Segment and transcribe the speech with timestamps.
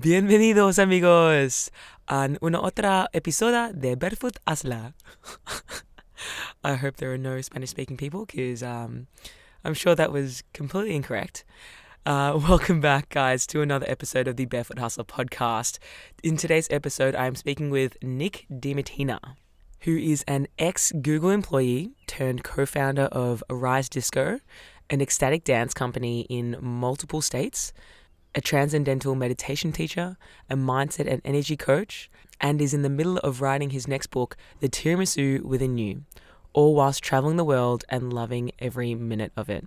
[0.00, 1.72] Bienvenidos amigos
[2.06, 4.94] a una otra episodio de Barefoot Asla.
[6.62, 9.08] I hope there are no Spanish speaking people because um,
[9.64, 11.44] I'm sure that was completely incorrect.
[12.06, 15.80] Uh, welcome back, guys, to another episode of the Barefoot Hustler podcast.
[16.22, 19.18] In today's episode, I am speaking with Nic DiMattina,
[19.80, 24.38] who is an ex Google employee turned co founder of Rise Disco,
[24.90, 27.72] an ecstatic dance company in multiple states,
[28.34, 30.16] a transcendental meditation teacher,
[30.48, 32.10] a mindset and energy coach,
[32.40, 36.02] and is in the middle of writing his next book, The Tiramisu Within You,
[36.52, 39.66] all whilst traveling the world and loving every minute of it.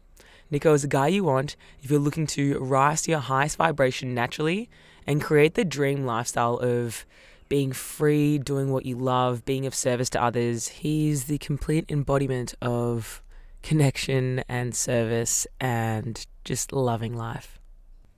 [0.49, 4.13] Nico is the guy you want if you're looking to rise to your highest vibration
[4.13, 4.69] naturally
[5.07, 7.05] and create the dream lifestyle of
[7.47, 10.67] being free, doing what you love, being of service to others.
[10.67, 13.21] He's the complete embodiment of
[13.63, 17.60] connection and service and just loving life.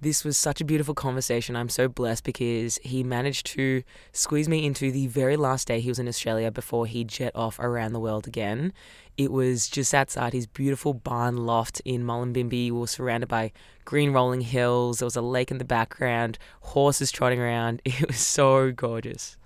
[0.03, 1.55] This was such a beautiful conversation.
[1.55, 5.87] I'm so blessed because he managed to squeeze me into the very last day he
[5.87, 8.73] was in Australia before he jet off around the world again.
[9.15, 12.65] It was just outside his beautiful barn loft in Mullumbimby.
[12.65, 13.53] We were surrounded by
[13.85, 14.99] green rolling hills.
[14.99, 17.81] There was a lake in the background, horses trotting around.
[17.85, 19.37] It was so gorgeous.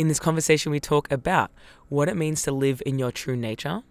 [0.00, 1.52] In this conversation, we talk about
[1.90, 3.84] what it means to live in your true nature,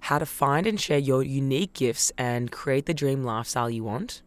[0.00, 4.22] how to find and share your unique gifts and create the dream lifestyle you want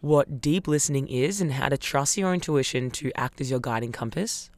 [0.00, 3.92] what deep listening is and how to trust your intuition to act as your guiding
[3.92, 4.50] compass,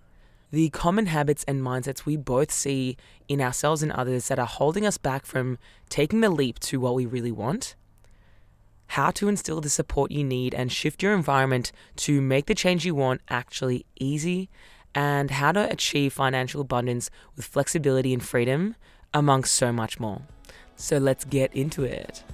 [0.50, 2.96] the common habits and mindsets we both see
[3.28, 6.94] in ourselves and others that are holding us back from taking the leap to what
[6.94, 7.76] we really want,
[8.88, 12.84] how to instill the support you need and shift your environment to make the change
[12.84, 14.50] you want actually easy,
[14.92, 18.74] and how to achieve financial abundance with flexibility and freedom,
[19.14, 20.22] amongst so much more.
[20.74, 22.24] So let's get into it.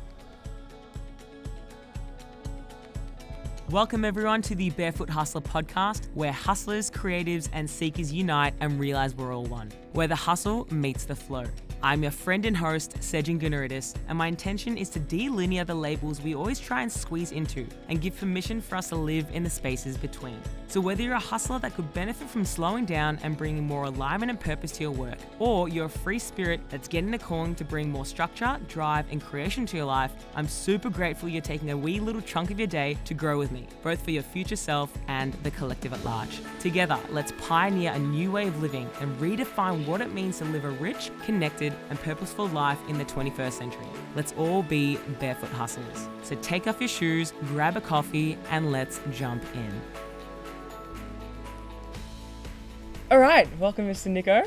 [3.70, 9.16] Welcome, everyone, to the Barefoot Hustler podcast, where hustlers, creatives, and seekers unite and realize
[9.16, 11.46] we're all one, where the hustle meets the flow.
[11.82, 16.20] I'm your friend and host, Sejin Gunaridis, and my intention is to delineate the labels
[16.20, 19.50] we always try and squeeze into and give permission for us to live in the
[19.50, 20.40] spaces between.
[20.68, 24.30] So, whether you're a hustler that could benefit from slowing down and bringing more alignment
[24.30, 27.64] and purpose to your work, or you're a free spirit that's getting a calling to
[27.64, 31.76] bring more structure, drive, and creation to your life, I'm super grateful you're taking a
[31.76, 34.92] wee little chunk of your day to grow with me, both for your future self
[35.08, 36.40] and the collective at large.
[36.58, 40.64] Together, let's pioneer a new way of living and redefine what it means to live
[40.64, 43.86] a rich, connected, and purposeful life in the 21st century.
[44.14, 46.08] Let's all be barefoot hustlers.
[46.22, 49.80] So take off your shoes, grab a coffee, and let's jump in.
[53.10, 54.08] All right, welcome, Mr.
[54.08, 54.42] Nico.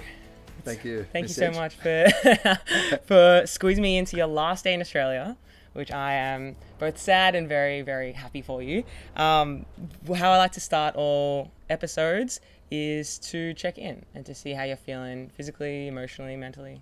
[0.66, 1.06] Thank you.
[1.14, 1.56] Thank Miss you so Edge.
[1.56, 5.38] much for for squeezing me into your last day in Australia,
[5.72, 8.84] which I am both sad and very very happy for you.
[9.16, 9.66] Um,
[10.14, 12.42] how I like to start all episodes
[12.72, 16.82] is to check in and to see how you're feeling physically, emotionally, mentally.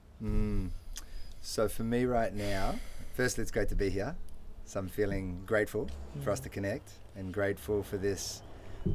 [1.42, 2.76] So for me right now,
[3.14, 4.16] firstly, it's great to be here.
[4.66, 5.90] So I'm feeling grateful
[6.24, 8.42] for us to connect and grateful for this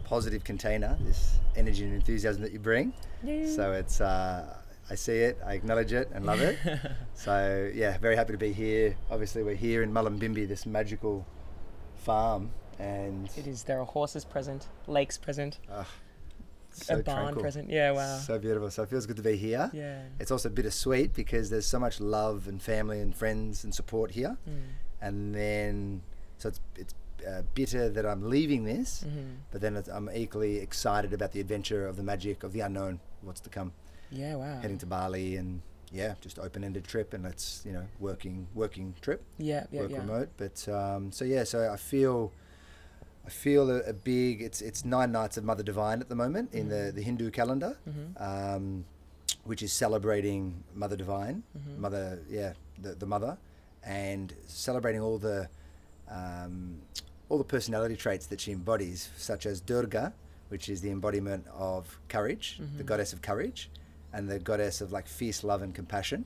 [0.05, 2.93] positive container, this energy and enthusiasm that you bring.
[3.55, 4.57] So it's, uh,
[4.91, 6.59] I see it, I acknowledge it and love it.
[7.15, 8.97] so yeah, very happy to be here.
[9.11, 11.25] Obviously, we're here in Mullumbimby, this magical
[11.97, 13.63] farm, and It is.
[13.63, 15.59] There are horses present, lakes present,
[16.73, 17.43] so a barn tranquil.
[17.43, 17.71] present.
[17.71, 18.19] Yeah, wow.
[18.19, 18.71] So beautiful.
[18.71, 19.71] So it feels good to be here.
[19.73, 20.03] yeah.
[20.21, 24.37] It's also bittersweet because there's so much love and family and friends and support here.
[24.49, 24.61] Mm.
[25.01, 26.03] And then,
[26.39, 26.95] so it's, it's
[27.27, 29.37] uh, bitter that I'm leaving this, Mhm.
[29.53, 33.01] but then it's, I'm equally excited about the adventure of the magic of the unknown,
[33.23, 33.73] what's to come.
[34.11, 34.61] Yeah, wow.
[34.61, 35.63] Heading to Bali and
[35.93, 39.91] yeah, just open ended trip and it's, you know, working, working trip, Yeah, yeah, work
[39.91, 39.99] yeah.
[39.99, 40.29] remote.
[40.37, 42.33] But um, so yeah, so I feel.
[43.25, 44.43] I feel a, a big.
[44.43, 47.77] It's it's nine nights of Mother Divine at the moment in the, the Hindu calendar,
[47.89, 48.21] Mhm.
[48.21, 48.85] um,
[49.45, 51.79] which is celebrating Mother Divine, Mhm.
[51.79, 53.37] Mother, yeah, the, the Mother,
[53.85, 55.49] and celebrating all the
[56.11, 56.81] um,
[57.29, 60.13] all the personality traits that she embodies, such as Durga,
[60.49, 62.87] which is the embodiment of courage, the Mhm.
[62.87, 63.71] goddess of courage,
[64.13, 66.25] and the goddess of like fierce love and compassion.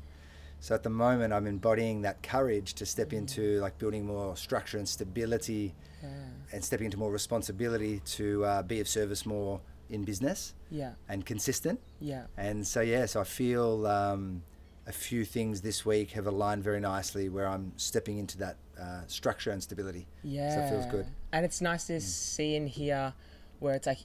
[0.60, 4.78] So at the moment, I'm embodying that courage to step into like building more structure
[4.78, 6.08] and stability, Yeah.
[6.52, 9.60] and stepping into more responsibility to uh, be of service more
[9.90, 10.92] in business Yeah.
[11.08, 11.80] and consistent.
[12.00, 12.26] Yeah.
[12.36, 14.42] And so yeah, so I feel um,
[14.86, 19.02] a few things this week have aligned very nicely where I'm stepping into that uh,
[19.06, 20.06] structure and stability.
[20.24, 20.54] Yeah.
[20.54, 21.06] So it feels good.
[21.32, 23.12] And it's nice to see and hear
[23.60, 23.98] where it's like,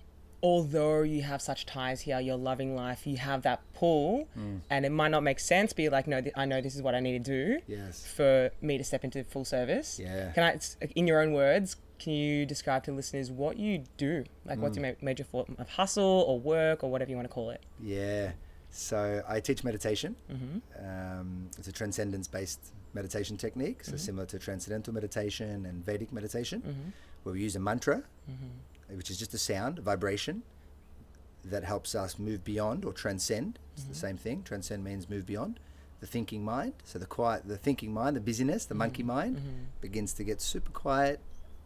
[0.44, 4.62] although you have such ties here, you're loving life, you have that pull, Mm.
[4.70, 6.82] and it might not make sense, but you're like, no, th- I know this is
[6.82, 8.06] what I need to do Yes.
[8.06, 10.00] for me to step into full service.
[10.00, 10.32] Yeah.
[10.32, 14.24] Can I, in your own words, can you describe to listeners what you do?
[14.46, 14.82] Like, what's Mm.
[14.82, 17.62] your ma- major form of hustle or work or whatever you want to call it?
[17.82, 18.32] Yeah.
[18.72, 20.16] So I teach meditation.
[20.32, 20.86] Mm-hmm.
[20.88, 24.00] Um, it's a transcendence-based meditation technique, so Mhm.
[24.00, 26.90] similar to transcendental meditation and Vedic meditation, Mm-hmm.
[27.24, 27.98] where we use a mantra,
[28.30, 28.48] Mm-hmm.
[28.96, 30.44] Which is just a sound, a vibration,
[31.44, 33.58] that helps us move beyond or transcend.
[33.74, 33.90] It's Mhm.
[33.90, 34.44] the same thing.
[34.44, 35.60] Transcend means move beyond
[36.00, 36.74] the thinking mind.
[36.84, 39.64] So the quiet, the thinking mind, the busyness, the monkey mind, Mm-hmm.
[39.82, 41.20] begins to get super quiet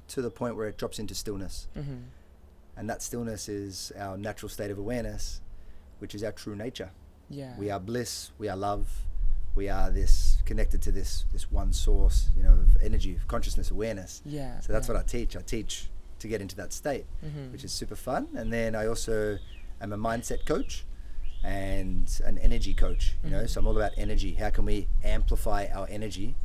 [0.09, 1.67] to the point where it drops into stillness.
[1.75, 1.95] Mm-hmm.
[2.77, 5.41] And that stillness is our natural state of awareness,
[5.99, 6.91] which is our true nature.
[7.29, 7.57] Yeah.
[7.57, 9.01] We are bliss, we are love,
[9.55, 13.71] we are this connected to this this one source, you know, of energy, of consciousness,
[13.71, 14.21] awareness.
[14.25, 14.59] Yeah.
[14.59, 15.35] So that's what I teach.
[15.35, 15.89] I teach
[16.19, 17.51] to get into that state, Mm-hmm.
[17.51, 18.27] which is super fun.
[18.35, 19.37] And then I also
[19.81, 20.85] am a mindset coach
[21.43, 23.43] and an energy coach, you know.
[23.43, 23.49] Mhm.
[23.49, 24.33] So I'm all about energy.
[24.33, 26.35] How can we amplify our energy,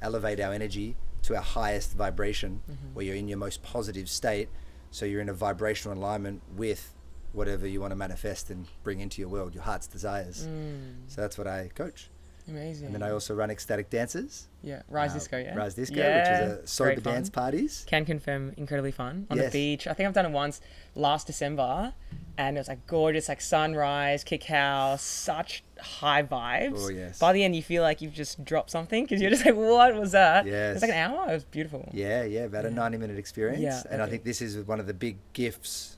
[0.00, 2.92] elevate our energy to our highest vibration Mhm.
[2.94, 4.48] where you're in your most positive state
[4.90, 6.94] so you're in a vibrational alignment with
[7.32, 10.46] whatever you want to manifest and bring into your world, your heart's desires.
[10.46, 12.10] Mm, So that's what I coach.
[12.48, 12.86] Amazing.
[12.86, 14.48] And then I also run ecstatic dances.
[14.62, 15.54] yeah, Rise uh, Disco, yeah.
[15.54, 17.84] Rise Disco, Yeah, which is a sober dance parties.
[17.86, 19.86] Can confirm, incredibly fun on the beach.
[19.86, 20.60] I think I've done it once
[20.94, 21.94] last December,
[22.36, 26.84] and it was like gorgeous, like sunrise, kick house, such high vibes.
[26.84, 27.18] Oh, yes.
[27.18, 29.94] By the end, you feel like you've just dropped something because you're just like, what
[29.94, 30.46] was that?
[30.46, 30.76] Yes.
[30.76, 31.30] It's like an hour.
[31.30, 31.88] It was beautiful.
[31.92, 33.62] Yeah, yeah, about a 90 minute experience.
[33.62, 35.96] Yeah, and I think this is one of the big gifts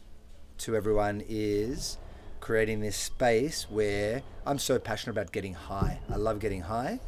[0.58, 1.98] to everyone is
[2.46, 5.98] creating this space where I'm so passionate about getting high.
[6.08, 7.00] I love getting high.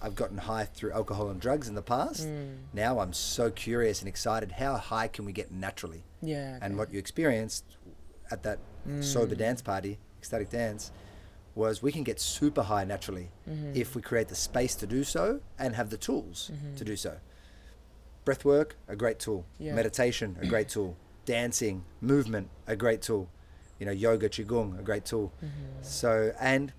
[0.00, 2.26] I've gotten high through alcohol and drugs in the past.
[2.26, 4.52] Mm, Now I'm so curious and excited.
[4.52, 6.02] How high can we get naturally?
[6.22, 6.58] yeah.
[6.62, 7.64] And what you experienced
[8.30, 8.58] at that
[9.02, 9.38] sober Mm.
[9.38, 10.92] dance party, ecstatic dance,
[11.54, 13.76] was we can get super high naturally Mhm.
[13.76, 16.76] if we create the space to do so and have the tools Mhm.
[16.78, 17.18] to do so.
[18.24, 19.44] Breath work, a great tool.
[19.58, 19.74] Yeah.
[19.74, 20.96] Meditation, a great tool.
[21.26, 23.28] Dancing, movement, a great tool.
[23.80, 25.32] You know, yoga, qigong, a great tool.
[25.42, 25.48] Mhm.
[25.84, 26.72] So, and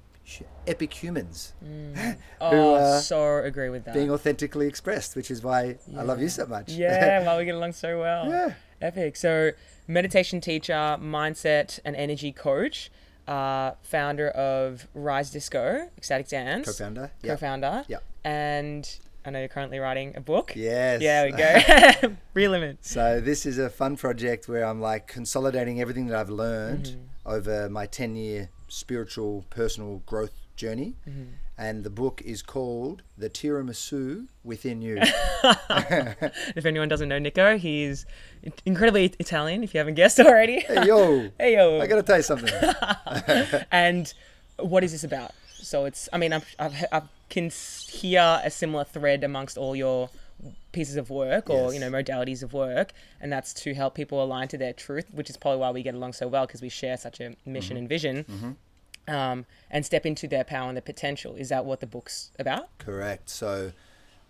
[0.68, 1.96] epic humans Mm.
[2.06, 3.94] who Oh, so agree with that.
[3.94, 6.70] being authentically expressed, which is why I love you so much.
[6.72, 8.30] Yeah, well, we get along so well.
[8.30, 8.54] yeah.
[8.82, 9.16] Epic.
[9.18, 9.52] So,
[9.88, 12.92] meditation teacher, mindset and energy coach,
[13.28, 17.12] uh, founder of Rise Disco, Ecstatic Dance, Co-founder.
[17.24, 17.32] Yeah.
[17.34, 17.98] co-founder, Yeah.
[18.24, 18.88] and
[19.26, 20.54] I know you're currently writing a book.
[20.56, 21.02] Yes.
[21.02, 22.16] Yeah, we go.
[22.34, 22.90] Real limits.
[22.92, 27.00] So this is a fun project where I'm like consolidating everything that I've learned Mhm.
[27.26, 30.96] over my 10 year spiritual personal growth journey.
[31.08, 31.28] Mhm.
[31.58, 34.98] And the book is called The Tiramisu Within You.
[36.56, 38.06] If anyone doesn't know Nico, he's
[38.66, 39.64] incredibly Italian.
[39.64, 40.62] If you haven't guessed already.
[40.62, 41.80] hey, yo, hey yo.
[41.80, 42.52] I got to tell you something.
[43.72, 44.12] and
[44.58, 45.32] what is this about?
[45.54, 47.02] So it's, I mean, I've, I've, I
[47.32, 50.10] can hear a similar thread amongst all your
[50.72, 52.92] pieces of work or, you know, modalities of work.
[53.20, 55.96] And that's to help people align to their truth, which is probably why we get
[55.96, 58.58] along so well because we share such a mission and vision.
[59.08, 61.36] Um, and step into their power and their potential.
[61.36, 62.70] Is that what the book's about?
[62.78, 63.30] Correct.
[63.30, 63.72] So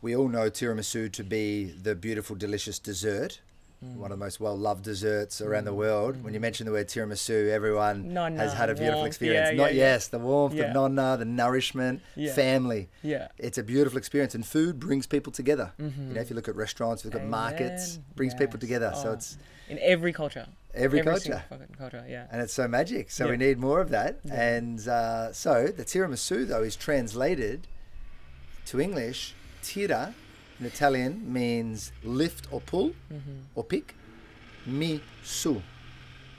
[0.02, 3.42] we all know tiramisu to be the beautiful, delicious dessert.
[3.84, 3.96] Mm.
[3.96, 6.24] One of the most well loved desserts around the world.
[6.24, 9.50] When you mention the word tiramisu, everyone Nonna, has had a beautiful warmth, experience.
[9.52, 9.94] yeah, Not yeah, yeah.
[9.94, 10.68] yes, the warmth, Yeah.
[10.68, 12.34] the nonna, the nourishment, Yeah.
[12.34, 12.90] family.
[13.02, 13.30] Yeah.
[13.40, 15.72] It's a beautiful experience, and food brings people together.
[15.80, 18.06] You know, if you look at restaurants, if you look at markets, Amen.
[18.16, 18.62] brings people Yes.
[18.62, 18.92] together.
[18.96, 19.14] So Oh.
[19.14, 19.38] it's
[19.68, 20.46] In every culture.
[20.76, 21.44] every, single culture,
[21.76, 22.28] culture, yeah.
[22.32, 23.10] and it's so magic.
[23.10, 23.32] So Yeah.
[23.32, 24.20] we need more of that.
[24.24, 24.42] Yeah.
[24.56, 27.66] And uh, so the tiramisu, though, is translated
[28.68, 29.34] to English.
[29.64, 30.14] Tira
[30.62, 33.96] in Italian means lift or pull hmm or pick.
[34.66, 35.62] Mi su,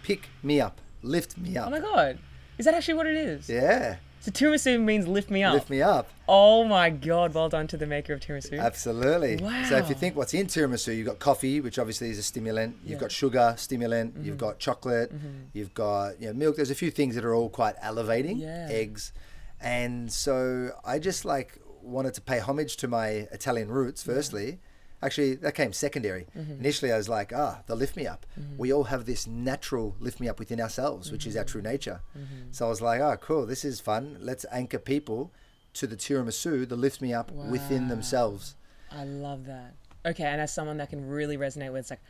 [0.04, 1.66] pick me up, lift me up.
[1.66, 2.18] Oh my god.
[2.56, 3.48] Is that actually what it is?
[3.48, 5.54] yeah, So tiramisu means lift me up.
[5.54, 6.08] lift me up.
[6.28, 8.60] Oh my god, well done to the maker of tiramisu.
[8.60, 9.36] Absolutely.
[9.36, 9.64] Wow.
[9.68, 12.76] So if you think what's in tiramisu, you've got coffee, which obviously is a stimulant.
[12.84, 12.98] You've Yeah.
[13.06, 14.14] got sugar, stimulant.
[14.14, 14.24] Mm-hmm.
[14.26, 15.10] You've got chocolate.
[15.52, 16.54] You've got you know, milk.
[16.56, 18.36] There's a few things that are all quite elevating.
[18.36, 18.68] Yeah.
[18.70, 19.12] Eggs,
[19.60, 24.02] and so I just like wanted to pay homage to my Italian roots.
[24.02, 24.60] Firstly,
[25.02, 26.26] actually that came secondary.
[26.36, 26.60] Mm-hmm.
[26.60, 28.24] Initially, I was like, ah, the lift me up.
[28.56, 32.00] We all have this natural lift me up within ourselves, which is our true nature.
[32.16, 32.52] Mm-hmm.
[32.52, 34.16] So I was like, oh, cool, this is fun.
[34.20, 35.32] Let's anchor people
[35.74, 38.56] to the tiramisu, the lift me up within themselves.
[38.90, 39.74] I love that.
[40.04, 42.02] Okay, and as someone that can really resonate with, it's like,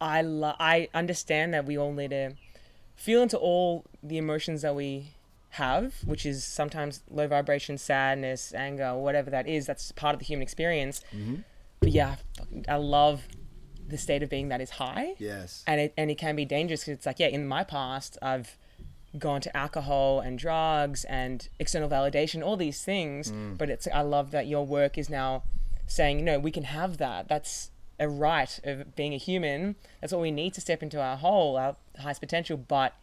[0.00, 2.34] I lo- I understand that we all need to
[2.94, 5.14] feel into all the emotions that we
[5.50, 9.66] have, which is sometimes low vibration, sadness, anger, whatever that is.
[9.66, 11.00] That's part of the human experience.
[11.14, 11.36] Mm-hmm.
[11.80, 12.16] But yeah,
[12.68, 13.22] I love
[13.88, 15.14] the state of being that is high.
[15.18, 15.64] Yes.
[15.66, 18.56] and it and it can be dangerous because it's like yeah in my past i've
[19.18, 23.58] gone to alcohol and drugs and external validation all these things Mm.
[23.58, 25.42] but it's i love that your work is now
[25.88, 29.74] saying no we can have that that's a right of being a human.
[30.00, 32.56] That's what we need to step into our whole, our highest potential.
[32.56, 32.94] But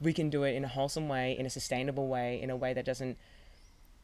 [0.00, 2.74] we can do it in a wholesome way, in a sustainable way, in a way
[2.74, 3.16] that doesn't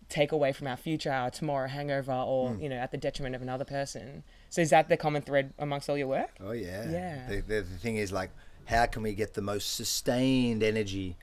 [0.08, 2.62] take away from our future, our tomorrow hangover, or hmm.
[2.62, 4.22] you know, at the detriment of another person.
[4.50, 6.30] So is that the common thread amongst all your work?
[6.40, 6.90] Oh yeah.
[6.90, 7.26] Yeah.
[7.28, 8.30] The, the, the thing is like,
[8.66, 11.16] how can we get the most sustained energy?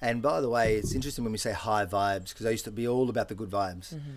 [0.00, 2.70] And by the way, it's interesting when we say high vibes because I used to
[2.70, 4.10] be all about the good vibes, mm-hmm.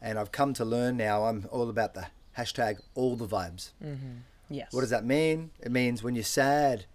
[0.00, 3.70] and I've come to learn now I'm all about the hashtag all the vibes.
[3.84, 4.16] Mm-hmm.
[4.50, 4.72] Yes.
[4.72, 5.50] What does that mean?
[5.60, 6.86] It means when you're sad,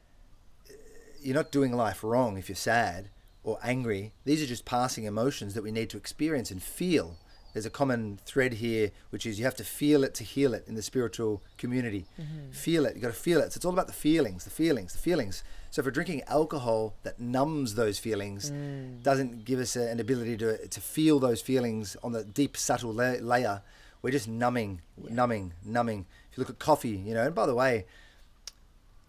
[1.24, 3.10] you're not doing life wrong if you're sad
[3.44, 4.14] or angry.
[4.26, 7.18] These are just passing emotions that we need to experience and feel.
[7.54, 10.66] There's a common thread here, which is you have to feel it to heal it
[10.68, 12.08] in the spiritual community.
[12.20, 12.52] Mm-hmm.
[12.52, 12.96] Feel it.
[12.96, 13.54] You've got to feel it.
[13.54, 15.44] So it's all about the feelings, the feelings, the feelings.
[15.70, 19.04] So if we're drinking alcohol that numbs those feelings, mm.
[19.04, 22.94] doesn't give us a, an ability to to feel those feelings on the deep, subtle
[22.94, 23.62] la- layer,
[24.02, 26.06] we're just numbing, numbing, numbing.
[26.32, 27.86] If you look at coffee, you know, and by the way,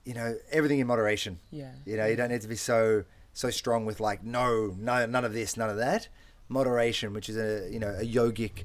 [0.04, 1.38] you know, everything in moderation.
[1.50, 1.72] Yeah.
[1.84, 5.24] You know, you don't need to be so so strong with like no, no, none
[5.24, 6.08] of this, none of that.
[6.48, 8.64] Moderation, which is a you know a yogic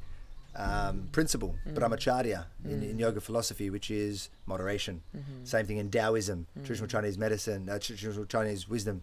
[0.56, 5.02] um, principle, brahmacharya in, in yoga philosophy, which is moderation.
[5.44, 9.02] Same thing in Taoism, traditional Chinese medicine, uh, traditional Chinese wisdom.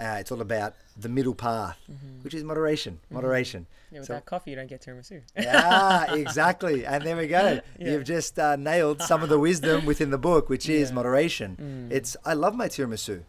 [0.00, 1.76] Uh, it's all about the middle path,
[2.22, 2.98] which is moderation.
[3.10, 3.66] Moderation.
[3.92, 5.20] Yeah, with So- coffee, you don't get tiramisu.
[5.36, 6.86] yeah, exactly.
[6.86, 7.60] And there we go.
[7.78, 7.90] Yeah.
[7.92, 10.94] You've just uh, nailed some of the wisdom within the book, which is Yeah.
[10.94, 11.56] moderation.
[11.90, 11.92] Mm.
[11.94, 13.22] It's I love my tiramisu,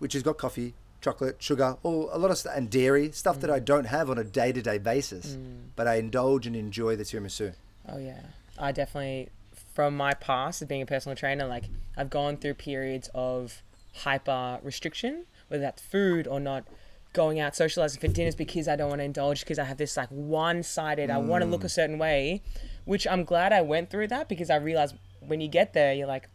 [0.00, 3.50] which has got coffee, chocolate, sugar, all a lot of stuff, and dairy stuff that
[3.50, 5.36] I don't have on a day to day basis.
[5.76, 7.54] But I indulge and enjoy the tiramisu.
[7.88, 8.20] Oh yeah,
[8.58, 9.28] I definitely,
[9.74, 11.64] from my past as being a personal trainer, like
[11.96, 13.62] I've gone through periods of
[13.94, 16.64] hyper restriction, whether that's food or not
[17.12, 19.96] going out socializing for dinners because I don't want to indulge because I have this
[19.96, 21.10] like one-sided.
[21.10, 22.42] I want to look a certain way,
[22.84, 26.06] which I'm glad I went through that because I realized when you get there, you're
[26.06, 26.28] like,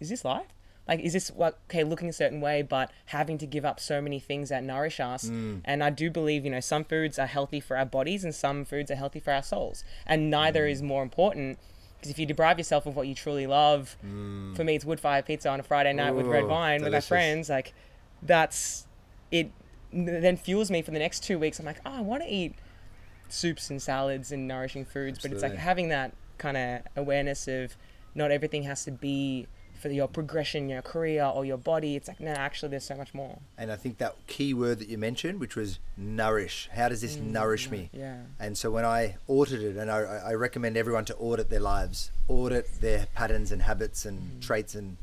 [0.00, 0.46] is this life?
[0.88, 4.00] Like, is this what, okay, looking a certain way, but having to give up so
[4.00, 5.24] many things that nourish us?
[5.64, 8.64] And I do believe, you know, some foods are healthy for our bodies and some
[8.64, 9.84] foods are healthy for our souls.
[10.06, 11.58] And neither is more important.
[11.96, 13.96] Because if you deprive yourself of what you truly love,
[14.54, 16.92] for me, it's wood fire pizza on a Friday night with red Ooh, wine with
[16.92, 17.48] my friends.
[17.48, 17.74] Like,
[18.22, 18.86] that's
[19.30, 19.50] it.
[19.92, 21.58] Then fuels me for the next two weeks.
[21.58, 22.54] I'm like, oh, I want to eat
[23.28, 27.76] soups and salads and nourishing foods, but it's like having that kind of awareness of
[28.14, 29.46] not everything has to be
[29.80, 31.96] for your progression, your career, or your body.
[31.96, 33.38] It's like, no, actually, there's so much more.
[33.58, 36.68] And I think that key word that you mentioned, which was nourish.
[36.72, 37.90] How does this mm, nourish me?
[37.92, 38.22] Yeah.
[38.40, 42.80] And so when I audited, and I, I recommend everyone to audit their lives, audit
[42.80, 44.40] their patterns and habits and mm.
[44.40, 44.74] traits.
[44.74, 44.96] And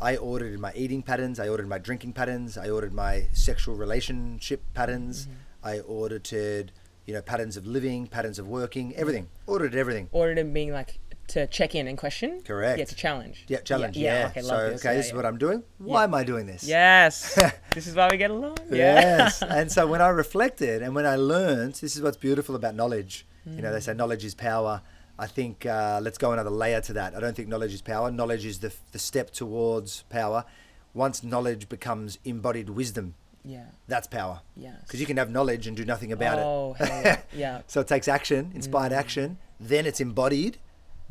[0.00, 4.62] I audited my eating patterns, I audited my drinking patterns, I audited my sexual relationship
[4.72, 5.34] patterns, mm-hmm.
[5.62, 6.72] I audited,
[7.04, 9.28] you know, patterns of living, patterns of working, everything.
[9.46, 10.08] Audited everything.
[10.12, 12.40] Ordered being like to check in and question.
[12.42, 12.78] Correct.
[12.78, 13.44] Yeah, to challenge.
[13.46, 13.96] Yeah, challenge.
[13.96, 14.28] Yeah.
[14.30, 14.80] Okay, so love this.
[14.80, 15.16] okay, yeah, this is yeah.
[15.16, 15.62] what I'm doing.
[15.78, 16.64] Why am I doing this?
[16.64, 17.34] Yes.
[17.74, 18.58] this is why we get along.
[18.70, 19.00] Yeah.
[19.00, 19.42] Yes.
[19.48, 23.26] and so when I reflected and when I learned, this is what's beautiful about knowledge.
[23.46, 24.82] You know, they say knowledge is power.
[25.20, 27.14] I think uh, let's go another layer to that.
[27.14, 28.10] I don't think knowledge is power.
[28.10, 30.46] Knowledge is the, the step towards power.
[30.94, 33.66] Once knowledge becomes embodied wisdom, Yeah.
[33.86, 34.40] that's power.
[34.56, 34.76] Yes.
[34.86, 36.88] Because you can have knowledge and do nothing about oh, it.
[36.88, 37.20] hell yeah.
[37.36, 37.60] yeah.
[37.66, 38.96] So it takes action, inspired Mm.
[38.96, 39.38] action.
[39.60, 40.56] Then it's embodied.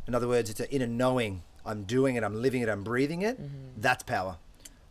[0.08, 1.42] In other words, it's an inner knowing.
[1.64, 3.40] I'm doing it, I'm living it, I'm breathing it.
[3.40, 3.80] Mm-hmm.
[3.80, 4.38] That's power.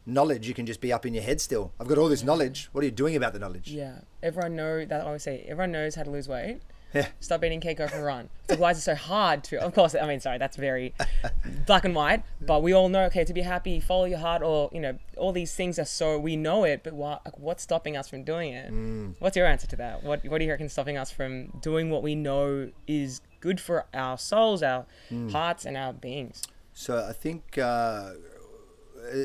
[0.05, 1.73] Knowledge, you can just be up in your head still.
[1.77, 2.69] I've got all this knowledge.
[2.71, 3.69] What are you doing about the knowledge?
[3.69, 3.99] Yeah.
[4.23, 6.61] Everyone know that I always say everyone knows how to lose weight.
[6.93, 7.07] Yeah.
[7.19, 8.29] Stop eating cake, a run.
[8.41, 9.61] It's like, why is it so hard to?
[9.61, 10.95] Of course, I mean, sorry, that's very
[11.67, 12.23] black and white.
[12.41, 15.31] But we all know, okay, to be happy, follow your heart, or you know, all
[15.31, 16.81] these things are so we know it.
[16.83, 18.71] But what, like, what's stopping us from doing it?
[18.71, 19.13] Mm.
[19.19, 20.03] What's your answer to that?
[20.03, 23.59] What What do you reckon is stopping us from doing what we know is good
[23.61, 25.31] for our souls, our Mm.
[25.31, 26.41] hearts, and our beings?
[26.73, 28.13] So I think uh, uh,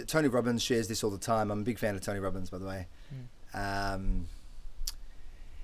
[0.07, 1.51] Tony Robbins shares this all the time.
[1.51, 2.89] I'm a big fan of Tony Robbins, by the way.
[3.55, 4.29] Um,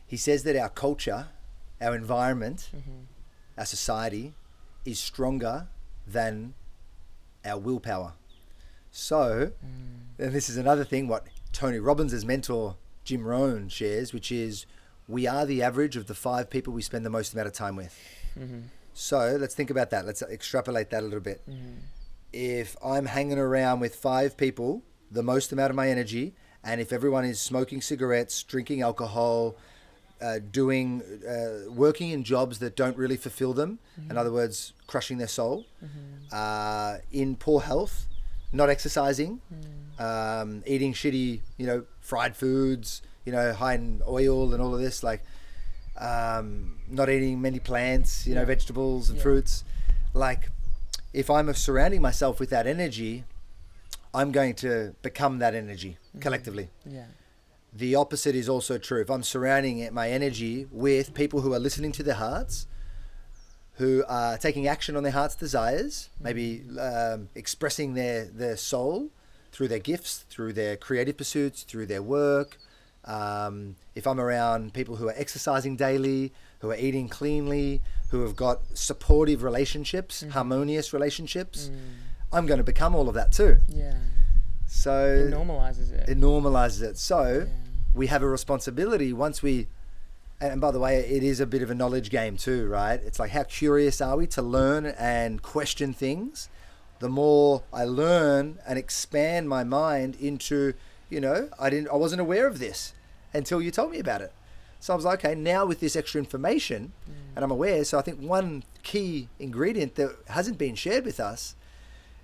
[0.06, 1.26] he says that our culture,
[1.80, 3.02] our environment, mm-hmm.
[3.58, 4.34] our society
[4.84, 5.68] is stronger
[6.06, 6.54] than
[7.44, 8.14] our willpower.
[8.90, 10.24] So, mm.
[10.24, 14.66] and this is another thing what Tony Robbins' mentor Jim Rohn shares, which is
[15.08, 17.76] we are the average of the five people we spend the most amount of time
[17.76, 17.98] with.
[18.38, 18.60] Mm-hmm.
[18.94, 20.06] So let's think about that.
[20.06, 21.42] Let's extrapolate that a little bit.
[21.48, 21.78] Mm-hmm.
[22.32, 26.92] If I'm hanging around with five people, the most amount of my energy, and if
[26.92, 29.56] everyone is smoking cigarettes, drinking alcohol,
[30.20, 33.78] uh, doing, uh, working in jobs that don't really fulfill them,
[34.10, 35.66] in other words, crushing their soul,
[36.32, 38.06] uh, in poor health,
[38.52, 39.40] not exercising,
[39.98, 44.80] um, eating shitty, you know, fried foods, you know, high in oil and all of
[44.80, 45.22] this, like
[45.98, 49.22] um, not eating many plants, you know, vegetables and Yeah.
[49.22, 49.64] fruits.
[50.14, 50.48] Like,
[51.12, 53.24] if I'm surrounding myself with that energy,
[54.14, 56.68] I'm going to become that energy collectively.
[56.86, 57.04] Yeah.
[57.72, 59.00] The opposite is also true.
[59.00, 62.66] If I'm surrounding it- my energy with people who are listening to their hearts,
[63.74, 69.10] who are taking action on their heart's desires, maybe um, expressing their, their soul
[69.52, 72.58] through their gifts, through their creative pursuits, through their work.
[73.04, 78.36] Um, if I'm around people who are exercising daily, who are eating cleanly, who have
[78.36, 81.70] got supportive relationships, harmonious relationships,
[82.32, 83.58] I'm going to become all of that too.
[83.68, 83.94] Yeah.
[84.66, 86.08] So It normalizes it.
[86.10, 86.98] it normalizes it.
[86.98, 87.52] So Yeah.
[87.94, 89.66] We have a responsibility once we,
[90.40, 93.00] and by the way, it is a bit of a knowledge game too, right?
[93.02, 96.48] It's like how curious are we to learn and question things?
[97.00, 100.74] The more I learn and expand my mind into,
[101.08, 102.94] you know, I didn't, I wasn't aware of this
[103.32, 104.32] until you told me about it.
[104.80, 107.12] So I was like, okay, now with this extra information, mm.
[107.36, 107.84] and I'm aware.
[107.84, 111.54] So I think one key ingredient that hasn't been shared with us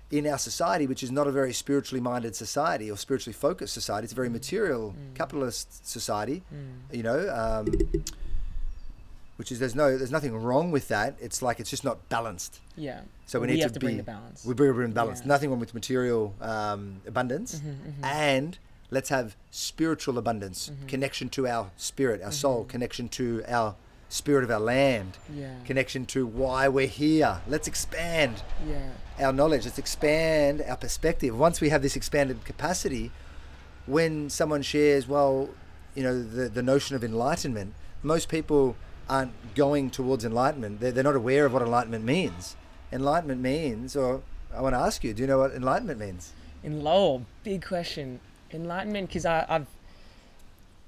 [0.09, 4.05] in our society, which is not a very spiritually minded society or spiritually focused society,
[4.05, 6.43] it's a very material capitalist society.
[6.91, 7.65] You know, um,
[9.37, 11.15] which is there's no there's nothing wrong with that.
[11.19, 12.59] It's like it's just not balanced.
[12.75, 13.01] yeah.
[13.27, 14.45] So we We need have to, to bring be the balance.
[14.45, 15.19] We bring, bring balance.
[15.19, 15.27] Yeah.
[15.27, 18.57] Nothing wrong with material um, abundance, Mm-hmm, and
[18.89, 20.87] let's have spiritual abundance, Mm-hmm.
[20.87, 23.75] connection to our spirit, our soul, connection to our
[24.09, 25.55] spirit of our land, Yeah.
[25.65, 27.41] connection to why we're here.
[27.47, 28.89] Let's expand Yeah.
[29.25, 29.65] our knowledge.
[29.65, 31.37] Let's expand our perspective.
[31.37, 33.11] Once we have this expanded capacity,
[33.85, 35.49] when someone shares, well,
[35.95, 37.73] you know, the, the notion of enlightenment,
[38.03, 38.75] most people
[39.09, 40.79] aren't going towards enlightenment.
[40.79, 42.55] They're, they're not aware of what enlightenment means.
[42.91, 44.21] Enlightenment means, or
[44.55, 46.33] I want to ask you, do you know what enlightenment means?
[46.63, 48.19] In Lowell, big question.
[48.51, 49.67] Enlightenment, because I've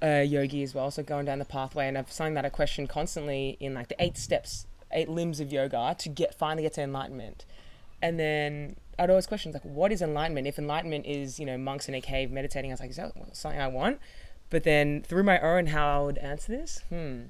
[0.02, 2.86] a yogi as well, so going down the pathway, and I've something that I question
[2.86, 6.82] constantly in like the eight steps, eight limbs of yoga to get finally get to
[6.82, 7.44] enlightenment.
[8.02, 10.46] And then I'd always question like, what is enlightenment?
[10.46, 13.12] If enlightenment is you know monks in a cave meditating, I was like, is that
[13.32, 13.98] something I want?
[14.48, 17.24] But then through my own how I would answer this, hmm,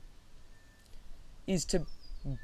[1.47, 1.87] is to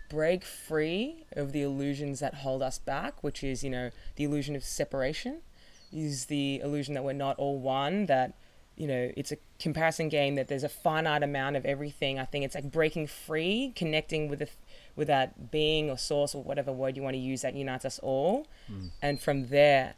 [0.09, 4.57] break free of the illusions that hold us back, which is you know the illusion
[4.57, 5.43] of separation
[5.93, 8.35] is the illusion that we're not all one that
[8.77, 12.45] you know it's a comparison game that there's a finite amount of everything i think
[12.45, 14.49] it's like breaking free connecting with the
[14.97, 17.99] with that being or source or whatever word you want to use that unites us
[18.03, 18.47] all
[19.03, 19.95] and from there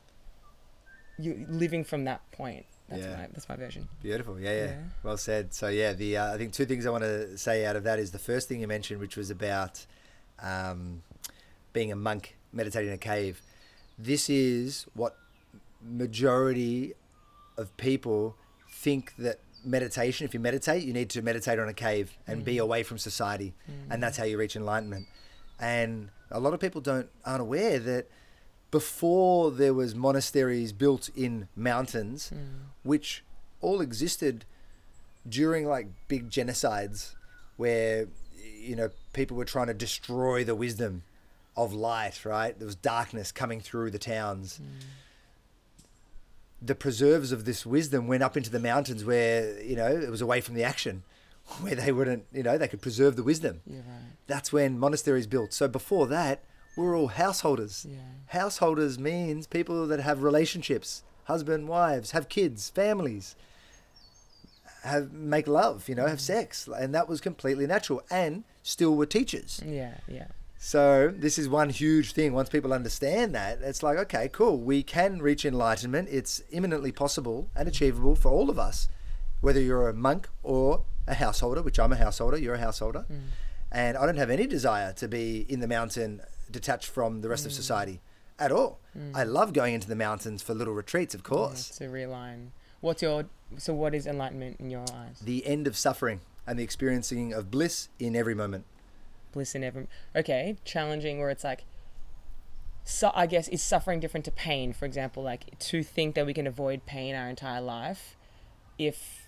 [1.19, 3.17] you living from that point that's Yeah.
[3.17, 4.38] my that's my version Beautiful.
[4.41, 4.64] Yeah, yeah.
[4.67, 4.77] Yeah.
[5.03, 5.53] Well said.
[5.53, 7.99] So yeah, the uh, I think two things I want to say out of that
[7.99, 9.85] is the first thing you mentioned, which was about
[10.41, 11.03] um,
[11.75, 13.43] being a monk meditating in a cave.
[13.99, 15.19] This is what
[15.83, 16.95] majority
[17.59, 18.37] of people
[18.79, 20.25] think that meditation.
[20.25, 22.62] If you meditate, you need to meditate on a cave and be mm.
[22.62, 23.55] away from society,
[23.91, 24.01] and mm.
[24.01, 25.07] that's how you reach enlightenment.
[25.61, 28.09] And a lot of people don't aren't aware that
[28.71, 32.69] before there was monasteries built in mountains, mm.
[32.83, 33.25] which
[33.61, 34.45] all existed
[35.29, 37.14] during like big genocides,
[37.57, 38.07] where
[38.61, 41.03] you know people were trying to destroy the wisdom
[41.57, 42.25] of light.
[42.25, 44.61] Right, there was darkness coming through the towns.
[46.61, 50.21] The preserves of this wisdom went up into the mountains where you know it was
[50.21, 51.05] away from the action,
[51.61, 55.27] where they wouldn't you know they could preserve the wisdom you're right that's when monasteries
[55.27, 55.53] built.
[55.53, 56.44] So before that,
[56.77, 57.85] we were all householders.
[57.90, 57.99] Yeah.
[58.27, 63.35] Householders means people that have relationships, husband, wives, have kids, families,
[64.85, 66.21] have make love, you know, have mm.
[66.21, 69.61] sex, and that was completely natural, and still were teachers.
[69.66, 70.27] yeah yeah
[70.59, 72.33] So this is one huge thing.
[72.33, 74.59] Once people understand that, it's like, okay, cool.
[74.59, 76.09] We can reach enlightenment.
[76.11, 78.88] It's imminently possible and achievable for all of us,
[79.40, 83.07] whether you're a monk or a householder, which I'm a householder, you're a householder.
[83.11, 83.21] Mm.
[83.71, 87.47] And I don't have any desire to be in the mountain detached from the rest
[87.47, 87.57] of mm.
[87.57, 88.01] society
[88.38, 88.81] at all.
[88.99, 89.14] Mm.
[89.14, 91.79] I love going into the mountains for little retreats, of course.
[91.81, 92.49] Yeah, to realign
[92.81, 93.25] what's your
[93.57, 97.51] so what is enlightenment in your eyes The end of suffering and the experiencing of
[97.51, 98.64] bliss in every moment.
[99.33, 101.64] Bliss in every okay challenging where it's like
[102.85, 104.73] so i guess is suffering different to pain.
[104.73, 108.17] For example like to think that we can avoid pain our entire life
[108.79, 109.27] if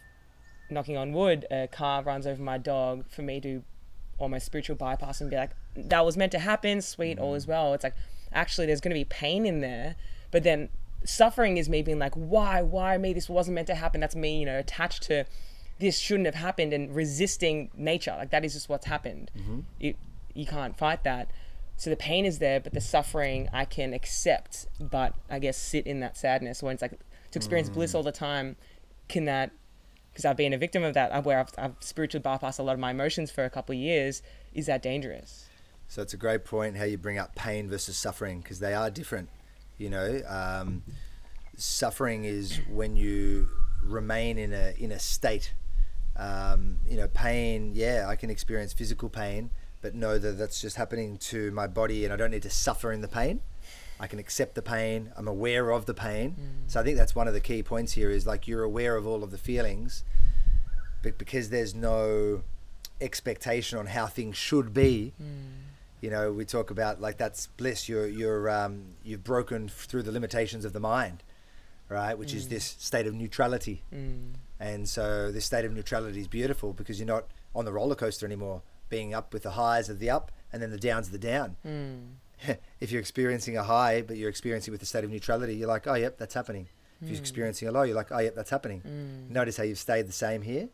[0.70, 3.62] knocking on wood a car runs over my dog for me to
[4.18, 7.50] almost spiritual bypass and be like that was meant to happen sweet all is mm.
[7.50, 7.74] well.
[7.74, 7.96] It's like
[8.32, 9.96] actually there's going to be pain in there
[10.30, 10.70] but then
[11.04, 13.12] suffering is me being like why why me?
[13.12, 14.00] This wasn't meant to happen.
[14.00, 15.26] That's me you know attached to
[15.80, 18.14] this shouldn't have happened and resisting nature.
[18.16, 19.30] Like that is just what's happened.
[19.78, 19.94] You,
[20.34, 21.30] you can't fight that.
[21.76, 25.86] So the pain is there but the suffering i can accept but i guess sit
[25.86, 26.90] in that sadness when it's like
[27.30, 28.56] to experience bliss all the time
[29.08, 29.50] can that
[30.12, 32.74] because i've been a victim of that uh, where I've, I've spiritually bypassed a lot
[32.74, 34.20] of my emotions for a couple of years
[34.52, 35.46] is that dangerous?
[35.88, 38.90] So it's a great point how you bring up pain versus suffering because they are
[38.90, 39.28] different.
[39.78, 40.82] You know, um,
[41.56, 43.48] suffering is when you
[43.82, 45.52] remain in a in a state.
[46.20, 47.72] Um, you know, pain.
[47.74, 52.04] Yeah, I can experience physical pain, but know that that's just happening to my body,
[52.04, 53.40] and I don't need to suffer in the pain.
[53.98, 55.12] I can accept the pain.
[55.16, 56.34] I'm aware of the pain.
[56.66, 59.06] So I think that's one of the key points here is like you're aware of
[59.06, 60.04] all of the feelings,
[61.02, 62.42] but because there's no
[63.00, 65.12] expectation on how things should be,
[66.02, 67.88] you know, we talk about like that's bliss.
[67.88, 71.22] You're you're um, you've broken through the limitations of the mind,
[71.88, 72.16] right?
[72.18, 73.82] Which is this state of neutrality.
[74.60, 74.66] Mm.
[74.74, 78.26] And so this state of neutrality is beautiful because you're not on the roller coaster
[78.26, 81.18] anymore, being up with the highs of the up and then the downs of the
[81.18, 81.56] down.
[81.66, 82.56] Mm.
[82.80, 85.86] if you're experiencing a high, but you're experiencing with a state of neutrality, you're like,
[85.86, 86.68] oh, yep, that's happening.
[87.02, 88.82] If you're experiencing a low, you're like, oh, yep, that's happening.
[88.86, 89.30] Mm.
[89.30, 90.68] Notice how you've stayed the same here,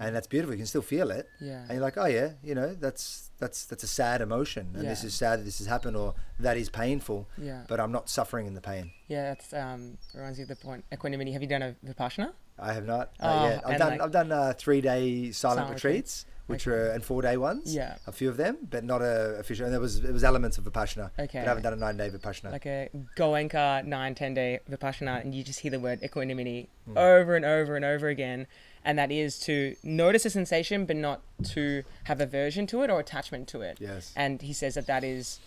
[0.00, 0.52] and that's beautiful.
[0.52, 1.62] You can still feel it, Yeah.
[1.62, 5.02] and you're like, oh yeah, you know, that's that's that's a sad emotion, and this
[5.02, 7.64] is sad that this has happened, or that is painful, Yeah.
[7.68, 8.92] but I'm not suffering in the pain.
[9.08, 11.32] Yeah, that's um reminds me of the point equanimity.
[11.32, 12.32] Have you done a vipassana?
[12.58, 13.12] I have not.
[13.20, 13.62] Oh, not yet.
[13.66, 16.76] I've done like- I've done uh, three day silent, Silent retreats, which Okay.
[16.76, 17.74] were and four day ones.
[17.74, 17.96] Yeah.
[18.06, 19.64] a few of them, but not a official.
[19.64, 21.10] And there was it was elements of vipassana.
[21.18, 21.38] Okay.
[21.40, 22.52] but I haven't done a nine day vipassana.
[22.52, 26.98] Like a Goenka nine, ten day vipassana, and you just hear the word equanimity Hmm.
[26.98, 28.46] over and over and over again.
[28.84, 32.98] And that is to notice a sensation, but not to have aversion to it or
[32.98, 33.78] attachment to it.
[33.80, 34.12] yes.
[34.16, 35.38] And he says that that is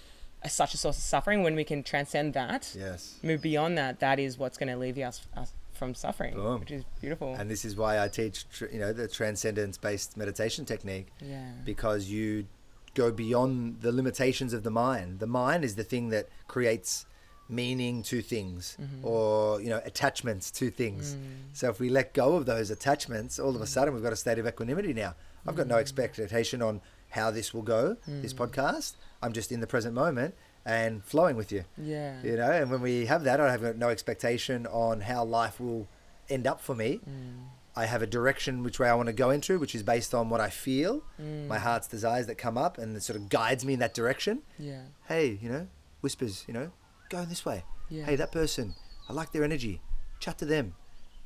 [0.48, 1.44] such a source of suffering.
[1.44, 3.15] When we can transcend that, yes.
[3.24, 6.60] move beyond that, that is what's going to alleviate us, us from suffering, Boom.
[6.60, 7.36] which is beautiful.
[7.36, 11.52] And this is why I teach, tr- you know, the transcendence based meditation technique yeah.
[11.64, 12.46] because you
[12.94, 15.20] go beyond the limitations of the mind.
[15.20, 17.06] The mind is the thing that creates
[17.50, 19.06] meaning to things Mm-hmm.
[19.06, 21.16] or, you know, attachments to things.
[21.16, 21.20] Mm.
[21.54, 24.16] So if we let go of those attachments, all of a sudden we've got a
[24.16, 25.14] state of equanimity now.
[25.48, 28.94] I've got no expectation on how this will go, this podcast.
[29.22, 30.34] I'm just in the present moment
[30.65, 31.63] and flowing with you.
[31.78, 32.21] Yeah.
[32.23, 35.88] You know, and when we have that, I have no expectation on how life will
[36.30, 36.99] end up for me.
[37.08, 37.45] Mm.
[37.78, 40.30] I have a direction which way I want to go into, which is based on
[40.30, 41.47] what I feel, Mm.
[41.47, 44.41] my heart's desires that come up, and it sort of guides me in that direction.
[44.58, 44.84] Yeah.
[45.08, 45.67] Hey, you know,
[46.01, 46.71] whispers, you know,
[47.10, 47.63] go in this way.
[47.89, 48.06] Yeah.
[48.06, 48.75] Hey, that person,
[49.10, 49.82] I like their energy.
[50.19, 50.73] Chat to them.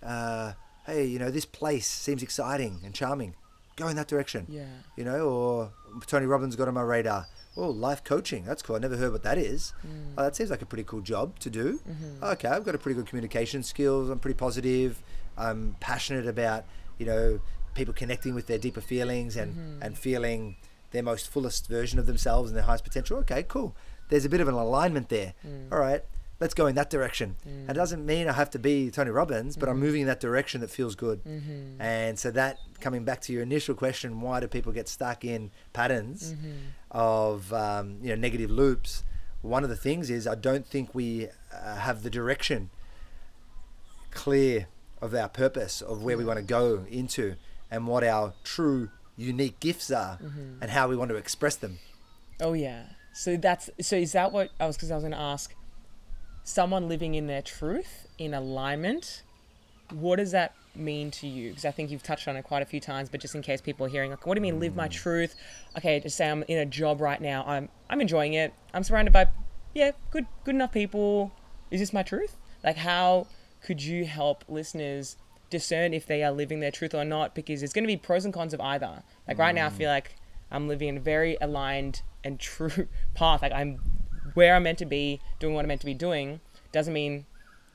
[0.03, 0.53] Uh,
[0.85, 3.35] hey, you know, this place seems exciting and charming.
[3.75, 4.45] Go in that direction.
[4.49, 4.65] Yeah.
[4.97, 5.71] You know, or
[6.07, 7.27] Tony Robbins got on my radar.
[7.59, 8.45] Oh, life coaching.
[8.45, 8.75] That's cool.
[8.75, 9.73] I never heard what that is.
[9.85, 10.13] Mm.
[10.17, 11.79] Oh, that seems like a pretty cool job to do.
[11.89, 12.23] Mm-hmm.
[12.23, 14.09] Okay, I've got a pretty good communication skills.
[14.09, 15.01] I'm pretty positive.
[15.37, 16.65] I'm passionate about,
[16.97, 17.41] you know,
[17.73, 19.83] people connecting with their deeper feelings and, Mm-hmm.
[19.83, 20.55] and feeling
[20.91, 23.17] their most fullest version of themselves and their highest potential.
[23.19, 23.75] Okay, cool.
[24.09, 25.33] There's a bit of an alignment there.
[25.47, 25.71] Mm.
[25.71, 26.03] All right,
[26.39, 27.35] let's go in that direction.
[27.45, 30.19] And it doesn't mean I have to be Tony Robbins, but I'm moving in that
[30.19, 31.23] direction that feels good.
[31.25, 31.81] Mm-hmm.
[31.81, 35.51] And so that coming back to your initial question, why do people get stuck in
[35.73, 36.51] patterns Mm-hmm.
[36.91, 39.03] of um, you know negative loops?
[39.41, 42.69] One of the things is I don't think we uh, have the direction
[44.11, 44.67] clear
[45.01, 47.35] of our purpose of where we want to go into
[47.71, 50.61] and what our true unique gifts are Mm-hmm.
[50.61, 51.79] and how we want to express them.
[52.41, 52.83] Oh yeah.
[53.13, 55.53] So that's so is that what I was because I was going to ask
[56.49, 59.23] someone living in their truth in alignment
[59.91, 61.49] what does that mean to you?
[61.49, 63.61] Because I think you've touched on it quite a few times but just in case
[63.61, 64.91] people are hearing like what do you mean live my mm.
[64.91, 65.35] truth?
[65.77, 67.43] Okay just say I'm in a job right now.
[67.47, 68.53] I'm I'm enjoying it.
[68.73, 69.27] I'm surrounded by
[69.73, 71.31] yeah good good enough people.
[71.71, 72.35] Is this my truth?
[72.63, 73.27] Like how
[73.61, 75.17] could you help listeners
[75.49, 77.35] discern if they are living their truth or not?
[77.35, 79.03] Because there's going to be pros and cons of either.
[79.27, 79.73] Like right now I mm.
[79.73, 80.15] feel like
[80.51, 83.41] I'm living a very aligned and true path.
[83.41, 83.79] Like I'm
[84.33, 86.39] where I'm meant to be, doing what I'm meant to be doing.
[86.71, 87.25] Doesn't mean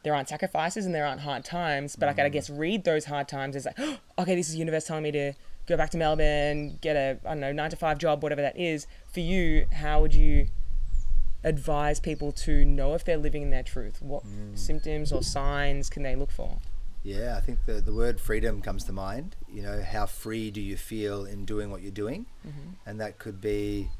[0.02, 3.28] there aren't sacrifices and there aren't hard times, but I gotta guess read those hard
[3.28, 3.78] times as like,
[4.18, 5.32] okay, this is universe telling me to
[5.66, 8.58] go back to Melbourne, get a I don't know nine to five job, whatever that
[8.58, 8.86] is.
[9.12, 10.48] For you, how would you
[11.42, 14.00] advise people to know if they're living in their truth?
[14.00, 14.58] What mm.
[14.58, 16.58] symptoms or signs can they look for?
[17.04, 19.36] Yeah, I think the, the word freedom comes to mind.
[19.52, 22.24] You know, how free do you feel in doing what you're doing?
[22.46, 22.70] Mm-hmm.
[22.86, 23.90] And that could be,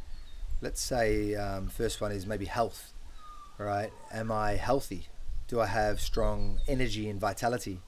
[0.64, 2.92] let's say, um, first one is maybe health,
[3.59, 3.92] right?
[4.12, 5.07] Am I healthy?
[5.46, 7.81] Do I have strong energy and vitality?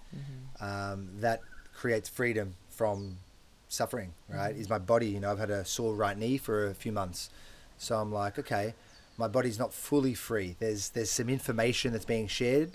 [0.60, 1.40] Um, that
[1.74, 3.18] creates freedom from
[3.68, 4.54] suffering, right?
[4.54, 7.30] Is my body, you know, I've had a sore right knee for a few months.
[7.78, 8.74] So I'm like, okay,
[9.18, 10.56] my body's not fully free.
[10.58, 12.70] There's there's some information that's being shared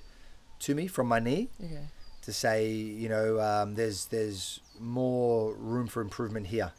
[0.65, 1.85] to me from my knee Okay.
[2.23, 2.67] to say,
[3.03, 6.71] you know, um, there's there's more room for improvement here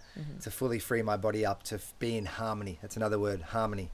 [0.42, 2.78] to fully free my body up to f- be in harmony.
[2.82, 3.90] That's another word, harmony.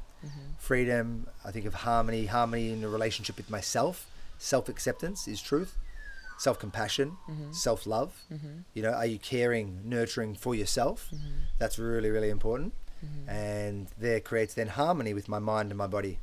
[0.59, 1.29] Freedom.
[1.45, 4.07] I think of harmony, harmony in a relationship with myself.
[4.39, 5.77] Self acceptance is truth.
[6.39, 7.17] Self compassion,
[7.53, 8.25] self love.
[8.75, 11.11] You know, are you caring, nurturing for yourself?
[11.59, 12.73] That's really really important.
[12.99, 13.31] Mm-hmm.
[13.31, 16.19] and there creates then harmony with my mind and my body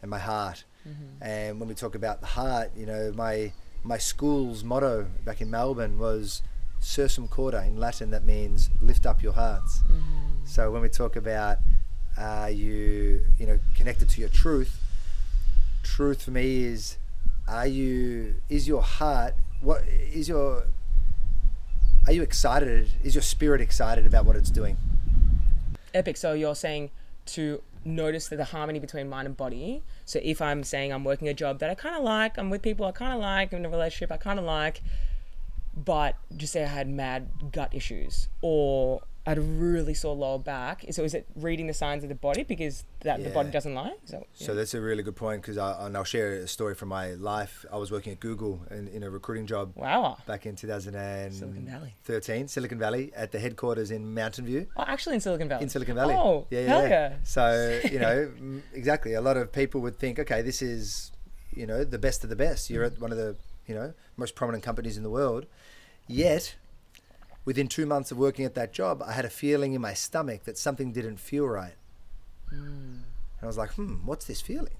[0.00, 0.62] and my heart.
[0.88, 1.20] Mm-hmm.
[1.20, 5.50] And when we talk about the heart, you know, my my school's motto back in
[5.50, 6.42] Melbourne was
[6.82, 8.10] "Sursum Corda" in Latin.
[8.10, 9.82] That means lift up your hearts.
[9.84, 10.44] Mm-hmm.
[10.44, 11.58] So when we talk about
[12.18, 14.80] are you you know connected to your truth,
[15.82, 16.98] truth for me is
[17.48, 20.64] are you is your heart what is your
[22.06, 22.90] are you excited?
[23.04, 24.76] Is your spirit excited about what it's doing?
[25.94, 26.16] Epic.
[26.16, 26.90] So you're saying
[27.26, 29.82] to notice the harmony between mind and body.
[30.04, 32.62] So if I'm saying I'm working a job that I kind of like, I'm with
[32.62, 34.82] people I kind of like, I'm in a relationship I kind of like,
[35.76, 40.38] but just say I had mad gut issues or I had a really sore lower
[40.38, 40.84] back.
[40.90, 43.94] So is it reading the signs of the body because that the body doesn't like?
[44.04, 46.88] So, So that's a really good point because I, and I'll share a story from
[46.88, 47.64] my life.
[47.72, 50.18] I was working at Google in, in a recruiting job wow.
[50.26, 51.94] back in 2013, Silicon Valley.
[52.48, 54.66] Silicon Valley, at the headquarters in Mountain View.
[54.76, 55.62] Oh, actually in Silicon Valley.
[55.62, 56.14] In Silicon Valley.
[56.14, 57.14] Oh, hell yeah.
[57.22, 58.28] So, you know,
[58.72, 59.14] exactly.
[59.14, 61.12] A lot of people would think, okay, this is,
[61.54, 62.70] you know, the best of the best.
[62.70, 63.36] You're at one of the,
[63.68, 65.46] you know, most prominent companies in the world.
[66.06, 66.56] Yet,
[67.44, 70.44] within two months of working at that job, I had a feeling in my stomach
[70.44, 71.74] that something didn't feel right.
[72.50, 72.56] Hmm.
[73.38, 74.74] And I was like, hmm, what's this feeling?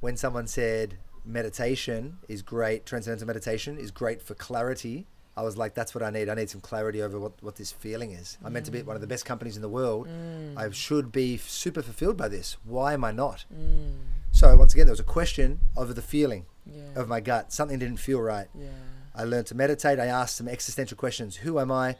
[0.00, 5.74] When someone said meditation is great, transcendental meditation is great for clarity, I was like,
[5.74, 6.28] that's what I need.
[6.28, 8.36] I need some clarity over what, what this feeling is.
[8.44, 10.08] I'm meant to be at one of the best companies in the world.
[10.08, 10.56] Hmm.
[10.58, 12.56] I should be super fulfilled by this.
[12.64, 13.44] Why am I not?
[13.52, 13.90] Hmm.
[14.32, 16.82] So, once again, there was a question over the feeling Yeah.
[17.00, 17.52] of my gut.
[17.52, 18.48] Something didn't feel right.
[18.54, 18.68] Yeah.
[19.14, 19.98] I learned to meditate.
[19.98, 21.96] I asked some existential questions Who am I?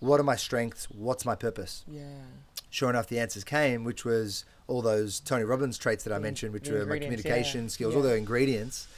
[0.00, 0.86] What are my strengths?
[0.90, 1.84] What's my purpose?
[1.88, 2.02] Yeah.
[2.70, 6.52] sure enough, the answers came, which was all those Tony Robbins traits that I mentioned,
[6.52, 7.68] which were my communication yeah.
[7.68, 7.98] skills, Yeah.
[7.98, 8.88] all the ingredients.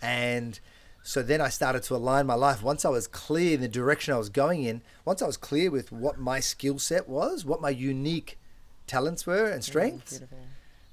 [0.00, 0.58] And
[1.02, 2.62] so then I started to align my life.
[2.62, 5.70] Once I was clear in the direction I was going in, once I was clear
[5.70, 8.38] with what my skill set was, what my unique
[8.86, 10.22] talents were and strengths,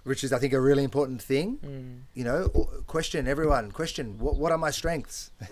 [0.04, 1.60] which is, I think, a really important thing.
[1.64, 2.02] Mm.
[2.14, 2.50] You know,
[2.88, 5.32] question everyone, question what, what are my strengths?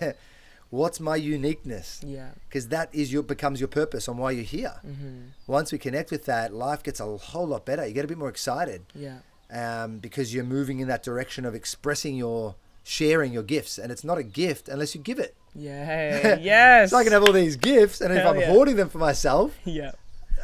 [0.74, 2.00] What's my uniqueness?
[2.04, 2.30] Yeah.
[2.48, 5.18] Because that is your becomes your purpose on why you're here Mm-hmm.
[5.46, 7.86] once we connect with that, life gets a whole lot better.
[7.86, 9.18] You get a bit more excited Yeah.
[9.60, 13.78] um, because you're moving in that direction of expressing your, sharing your gifts.
[13.78, 15.34] And it's not a gift unless you give it.
[15.54, 16.38] Yeah.
[16.52, 16.90] yes.
[16.90, 18.50] So I can have all these gifts, and if I'm yeah.
[18.52, 19.92] hoarding them for myself, Yeah.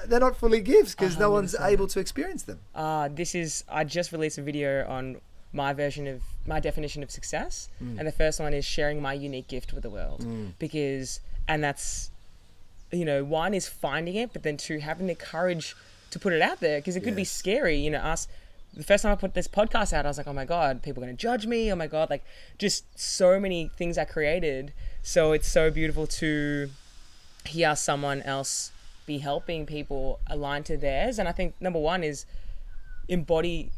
[0.06, 2.60] they're not fully gifts because no one's able to experience them.
[2.74, 5.20] Uh, this is I just released a video on
[5.52, 7.98] my version of my definition of success, mm.
[7.98, 10.52] and the first one is sharing my unique gift with the world mm.
[10.58, 12.10] because, and that's,
[12.92, 15.74] you know, one is finding it, but then two having the courage
[16.10, 17.76] to put it out there because it could be scary.
[17.76, 18.28] You know, us.
[18.72, 21.02] The first time I put this podcast out, I was like, "Oh my god, people
[21.02, 22.24] are gonna judge me." Oh my god, like
[22.58, 24.72] just so many things I created.
[25.02, 26.70] So it's so beautiful to
[27.46, 28.70] hear someone else
[29.06, 31.18] be helping people align to theirs.
[31.18, 32.26] And I think number one is
[33.08, 33.72] embody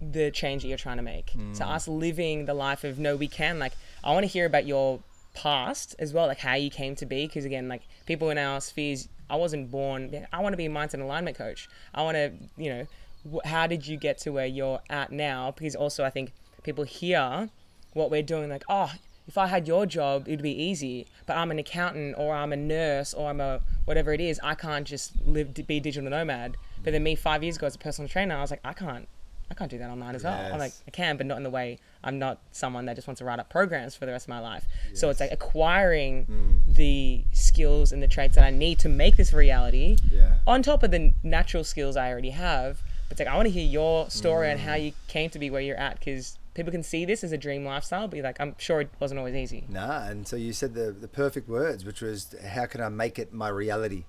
[0.00, 1.32] the change that you're trying to make.
[1.52, 1.68] So mm.
[1.68, 3.58] us living the life of no, we can.
[3.58, 3.72] Like
[4.04, 5.00] I want to hear about your
[5.34, 7.26] past as well, like how you came to be.
[7.26, 10.26] Because again, like people in our spheres, I wasn't born.
[10.32, 11.68] I want to be a mindset and alignment coach.
[11.94, 12.86] I want to, you know,
[13.32, 15.52] wh- how did you get to where you're at now?
[15.52, 16.32] Because also I think
[16.62, 17.50] people hear
[17.94, 18.92] what we're doing, like, oh,
[19.26, 21.06] if I had your job, it'd be easy.
[21.26, 24.40] But I'm an accountant, or I'm a nurse, or I'm a whatever it is.
[24.42, 26.56] I can't just live to be digital nomad.
[26.82, 29.06] But then me five years ago as a personal trainer, I was like, I can't,
[29.50, 30.52] I can't do that online as well.
[30.52, 31.78] I'm like, I can, but not in the way.
[32.04, 34.40] I'm not someone that just wants to write up programs for the rest of my
[34.40, 34.66] life.
[34.94, 36.72] So it's like acquiring hmm.
[36.72, 40.36] the skills and the traits that I need to make this reality Yeah.
[40.46, 42.82] on top of the natural skills I already have.
[43.08, 44.82] But it's like I want to hear your story and how hmm.
[44.82, 47.64] you came to be where you're at because people can see this as a dream
[47.64, 49.64] lifestyle, but like I'm sure it wasn't always easy.
[49.68, 53.18] Nah, and so you said the, the perfect words, which was how can I make
[53.18, 54.04] it my reality?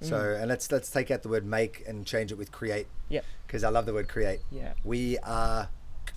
[0.00, 3.24] So, and let's let's take out the word make and change it with create Yep.
[3.46, 4.40] because I love the word create.
[4.50, 4.74] Yeah.
[4.84, 5.68] We are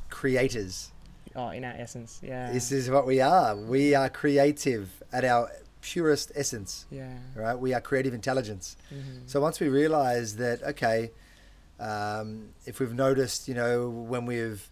[0.09, 0.91] creators.
[1.35, 2.19] Oh, in our essence.
[2.21, 2.51] Yeah.
[2.51, 3.55] This is what we are.
[3.55, 5.49] We are creative at our
[5.81, 7.17] purest essence, yeah.
[7.35, 7.55] right?
[7.55, 8.75] We are creative intelligence.
[8.93, 9.27] Mhm.
[9.27, 11.11] So once we realize that, okay,
[11.79, 14.69] um, if we've noticed, you know, when we've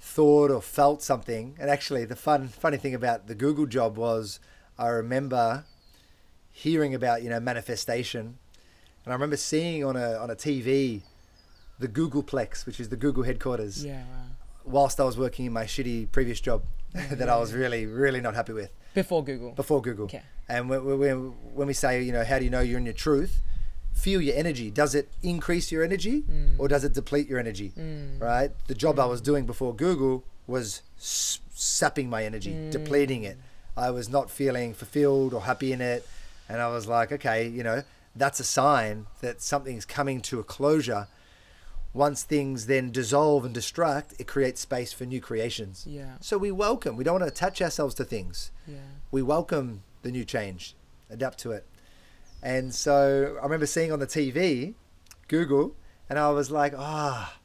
[0.00, 4.38] thought or felt something, and actually the fun, funny thing about the Google job was,
[4.78, 5.64] I remember
[6.50, 8.38] hearing about, you know, manifestation,
[9.04, 11.02] and I remember seeing on a on a TV
[11.78, 14.02] the Googleplex, which is the Google headquarters Yeah.
[14.04, 14.26] Wow.
[14.64, 16.62] whilst I was working in my shitty previous job
[16.92, 19.50] that I was really, really not happy with Before Google.
[19.52, 20.04] before Google.
[20.04, 20.22] Okay.
[20.48, 21.16] And when, when,
[21.54, 23.40] when we say, you know, how do you know you're in your truth?
[23.94, 24.70] Feel your energy.
[24.70, 26.54] Does it increase your energy Mm.
[26.58, 27.72] or does it deplete your energy?
[28.20, 28.50] Right?
[28.68, 32.70] The job I was doing before Google was s- sapping my energy, Mm.
[32.70, 33.38] depleting it.
[33.76, 36.06] I was not feeling fulfilled or happy in it.
[36.48, 37.82] And I was like, okay, you know,
[38.14, 41.08] that's a sign that something's coming to a closure.
[41.94, 45.86] Once things then dissolve and destruct, it creates space for new creations.
[45.86, 46.16] Yeah.
[46.20, 46.96] So we welcome.
[46.96, 48.50] We don't want to attach ourselves to things.
[48.66, 48.76] Yeah.
[49.10, 50.74] We welcome the new change,
[51.10, 51.66] adapt to it.
[52.42, 54.74] And so I remember seeing on the TV,
[55.28, 55.76] Google,
[56.08, 57.38] and I was like, ah,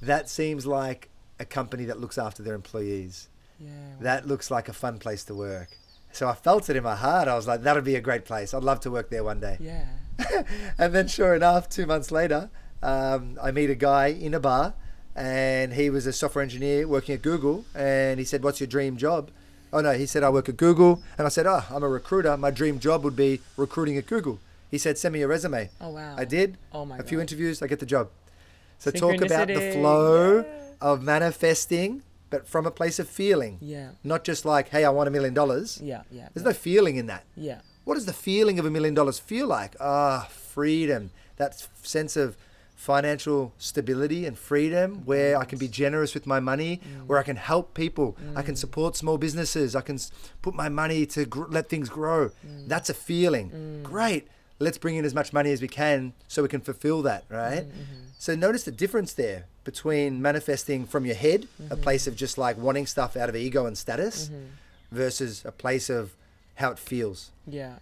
[0.00, 3.28] that seems like a company that looks after their employees.
[3.60, 3.70] Yeah.
[4.00, 5.68] That looks like a fun place to work.
[6.18, 7.28] So I felt it in my heart.
[7.28, 8.52] I was like, that would be a great place.
[8.52, 9.56] I'd love to work there one day.
[9.60, 9.86] Yeah.
[10.78, 12.50] and then, sure enough, two months later,
[12.82, 14.74] um, I meet a guy in a bar,
[15.14, 17.66] and he was a software engineer working at Google.
[17.72, 19.30] And he said, "What's your dream job?"
[19.72, 22.36] Oh no, he said, "I work at Google." And I said, "Oh, I'm a recruiter.
[22.36, 24.40] My dream job would be recruiting at Google."
[24.72, 26.16] He said, "Send me your resume." Oh wow.
[26.18, 26.58] I did.
[26.72, 28.10] Oh my a few interviews, I get the job.
[28.80, 30.70] So talk about the flow yeah.
[30.80, 33.90] of manifesting, but from a place of feeling, Yeah.
[34.04, 36.02] not just like, "Hey, I want a million dollars." Yeah.
[36.10, 36.28] Yeah.
[36.32, 37.24] There's no feeling in that.
[37.36, 37.60] Yeah.
[37.84, 39.74] What does the feeling of a million dollars feel like?
[39.80, 41.10] Ah, freedom.
[41.36, 42.36] That sense of
[42.78, 47.06] financial stability and freedom where I can be generous with my money, mm.
[47.08, 48.58] where I can help people, I can mm.
[48.58, 49.98] support small businesses, I can
[50.42, 52.28] put my money to gr- let things grow.
[52.28, 52.68] Mm.
[52.68, 53.80] That's a feeling.
[53.82, 54.28] Great.
[54.60, 57.64] Let's bring in as much money as we can so we can fulfill that, right?
[57.64, 58.04] Mm-hmm, mm-hmm.
[58.18, 61.82] So notice the difference there between manifesting from your head, a mm-hmm.
[61.82, 64.46] place of just like wanting stuff out of ego and status, mm-hmm.
[64.90, 66.14] versus a place of
[66.54, 67.30] how it feels.
[67.46, 67.74] Yeah.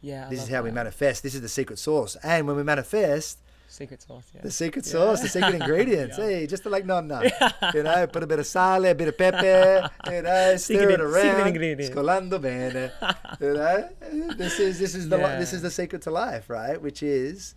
[0.00, 0.26] Yeah.
[0.28, 1.24] I This is how we manifest.
[1.24, 2.16] This is the secret sauce.
[2.22, 4.22] And when we manifest, Secret sauce.
[4.32, 4.42] Yeah.
[4.42, 4.92] the secret Yeah.
[4.92, 6.24] sauce, the secret ingredients, Yeah.
[6.26, 7.18] hey, just like nonna,
[7.74, 10.92] you know, put a bit of sal, a bit of pepper, you know, stir Secret-
[10.92, 11.56] it around,
[11.90, 12.92] scolando bene,
[13.40, 13.88] you know.
[14.36, 16.80] This is this is the li- this is the secret to life, right?
[16.80, 17.56] Which is,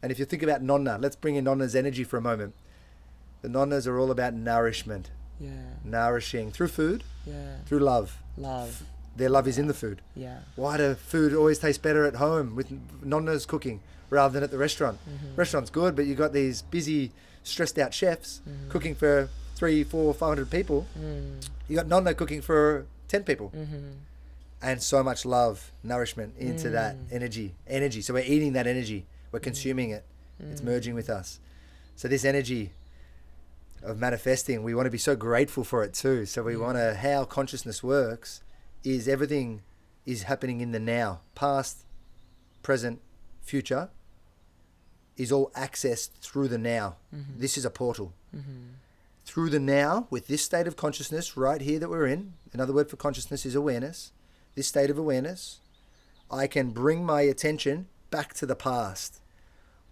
[0.00, 2.54] and if you think about nonna, let's bring in nonna's energy for a moment.
[3.42, 5.50] The nonnas are all about nourishment, Yeah.
[5.84, 7.58] nourishing through food, Yeah.
[7.66, 8.18] through love.
[8.36, 8.82] Love.
[9.16, 10.00] Their love is in the food.
[10.14, 10.38] Yeah.
[10.56, 12.68] Why do food always taste better at home with
[13.04, 14.98] nonnas cooking rather than at the restaurant?
[15.08, 15.34] Mm-hmm.
[15.36, 20.28] Restaurant's good, but you've got these busy, stressed out chefs cooking for three, four, five
[20.28, 20.86] hundred people.
[20.98, 21.48] Mm.
[21.68, 23.90] You got nonna cooking for ten people, Mm-hmm.
[24.62, 27.12] and so much love, nourishment into that Mm.
[27.12, 28.00] energy, energy.
[28.02, 30.04] So we're eating that energy, we're consuming it,
[30.40, 30.64] it's Mm.
[30.64, 31.40] merging with us.
[31.96, 32.70] So this energy
[33.82, 36.26] of manifesting, we want to be so grateful for it too.
[36.26, 36.58] So we Yeah.
[36.58, 38.42] want to how consciousness works
[38.84, 39.62] is everything
[40.06, 41.84] is happening in the now, past,
[42.62, 43.00] present,
[43.42, 43.90] future
[45.16, 46.96] is all accessed through the now.
[47.14, 47.40] Mm-hmm.
[47.40, 48.14] This is a portal.
[48.34, 48.74] Mm-hmm.
[49.24, 52.88] Through the now, with this state of consciousness right here that we're in, another word
[52.88, 54.12] for consciousness is awareness.
[54.54, 55.60] This state of awareness,
[56.30, 59.20] I can bring my attention back to the past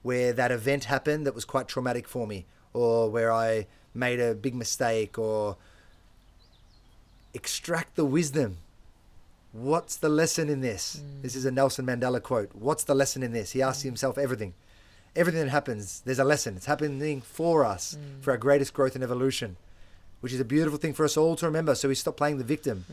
[0.02, 4.34] where that event happened that was quite traumatic for me, or where I made a
[4.34, 5.56] big mistake, or
[7.34, 8.58] extract the wisdom.
[9.52, 11.00] What's the lesson in this?
[11.00, 11.22] Mm.
[11.22, 12.50] This is a Nelson Mandela quote.
[12.54, 13.52] What's the lesson in this?
[13.52, 13.86] He asks mm.
[13.86, 14.52] himself everything.
[15.14, 16.56] Everything that happens, there's a lesson.
[16.56, 18.22] It's happening for us, mm.
[18.22, 19.56] for our greatest growth and evolution,
[20.20, 21.74] which is a beautiful thing for us all to remember.
[21.74, 22.84] So we stop playing the victim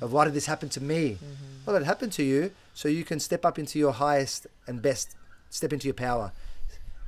[0.00, 1.10] of why did this happen to me?
[1.10, 1.66] Mm-hmm.
[1.66, 5.16] Well, it happened to you so you can step up into your highest and best,
[5.50, 6.32] step into your power.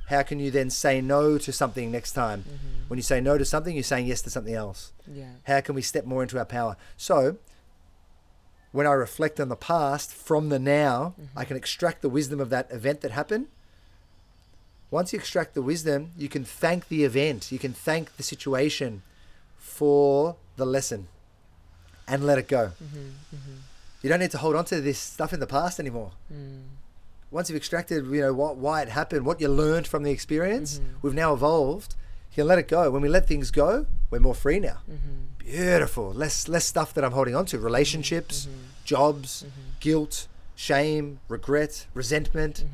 [0.09, 2.43] How can you then say no to something next time?
[2.87, 4.91] When you say no to something, you're saying yes to something else.
[5.07, 5.33] Yeah.
[5.43, 6.77] How can we step more into our power?
[6.97, 7.37] So,
[8.71, 12.49] when I reflect on the past from the now, I can extract the wisdom of
[12.49, 13.47] that event that happened.
[14.91, 19.03] Once you extract the wisdom, you can thank the event, you can thank the situation
[19.57, 21.07] for the lesson
[22.07, 22.71] and let it go.
[22.83, 23.35] Mm-hmm.
[23.35, 23.55] Mm-hmm.
[24.01, 26.13] You don't need to hold on to this stuff in the past anymore.
[26.33, 26.63] Mm.
[27.31, 30.79] Once you've extracted, you know, what, why it happened, what you learned from the experience,
[30.79, 31.01] Mhm.
[31.03, 31.95] we've now evolved.
[32.31, 32.89] You can let it go.
[32.89, 34.79] When we let things go, we're more free now.
[34.89, 35.15] Mm-hmm.
[35.39, 36.11] Beautiful.
[36.13, 37.57] Less less stuff that I'm holding on to.
[37.57, 37.65] Mm-hmm.
[37.65, 38.61] Relationships, mm-hmm.
[38.83, 39.61] jobs, mm-hmm.
[39.79, 42.65] guilt, shame, regret, resentment,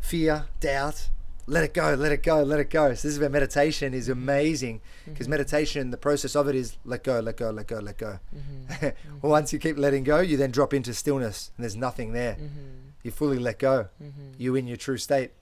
[0.00, 1.08] fear, doubt.
[1.46, 2.88] Let it go, let it go, let it go.
[2.88, 7.02] So this is where meditation is amazing because meditation, the process of it is let
[7.02, 8.18] go, let go, let go, let go.
[9.22, 12.36] Once you keep letting go, you then drop into stillness and there's nothing there.
[13.08, 13.22] Mm-hmm.
[13.24, 13.88] You fully let go.
[14.38, 15.32] You in your true state.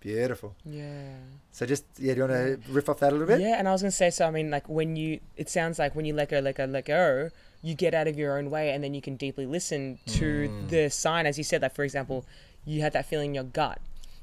[0.00, 0.56] Beautiful.
[0.64, 1.14] Yeah.
[1.52, 2.32] So just yeah, do you want
[2.64, 3.40] to riff off that a little bit?
[3.40, 5.94] Yeah, and I was gonna say, so I mean, like when you, it sounds like
[5.94, 7.30] when you let go, let go, let go,
[7.62, 10.68] you get out of your own way, and then you can deeply listen to Mm.
[10.70, 11.62] the sign, as you said.
[11.62, 12.24] Like for example,
[12.64, 13.78] you had that feeling in your gut,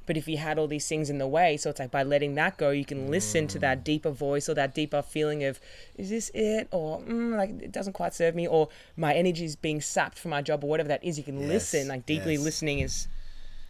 [0.09, 2.33] but if you had all these things in the way, so it's like by letting
[2.33, 3.61] that go, you can listen to Mm.
[3.61, 5.59] that deeper voice or that deeper feeling of,
[5.97, 9.55] is this it, or mm, like it doesn't quite serve me, or my energy is
[9.55, 11.19] being sapped from my job, or whatever that is.
[11.19, 11.87] You can Yes, listen.
[11.89, 12.43] Like deeply yes.
[12.43, 13.07] listening is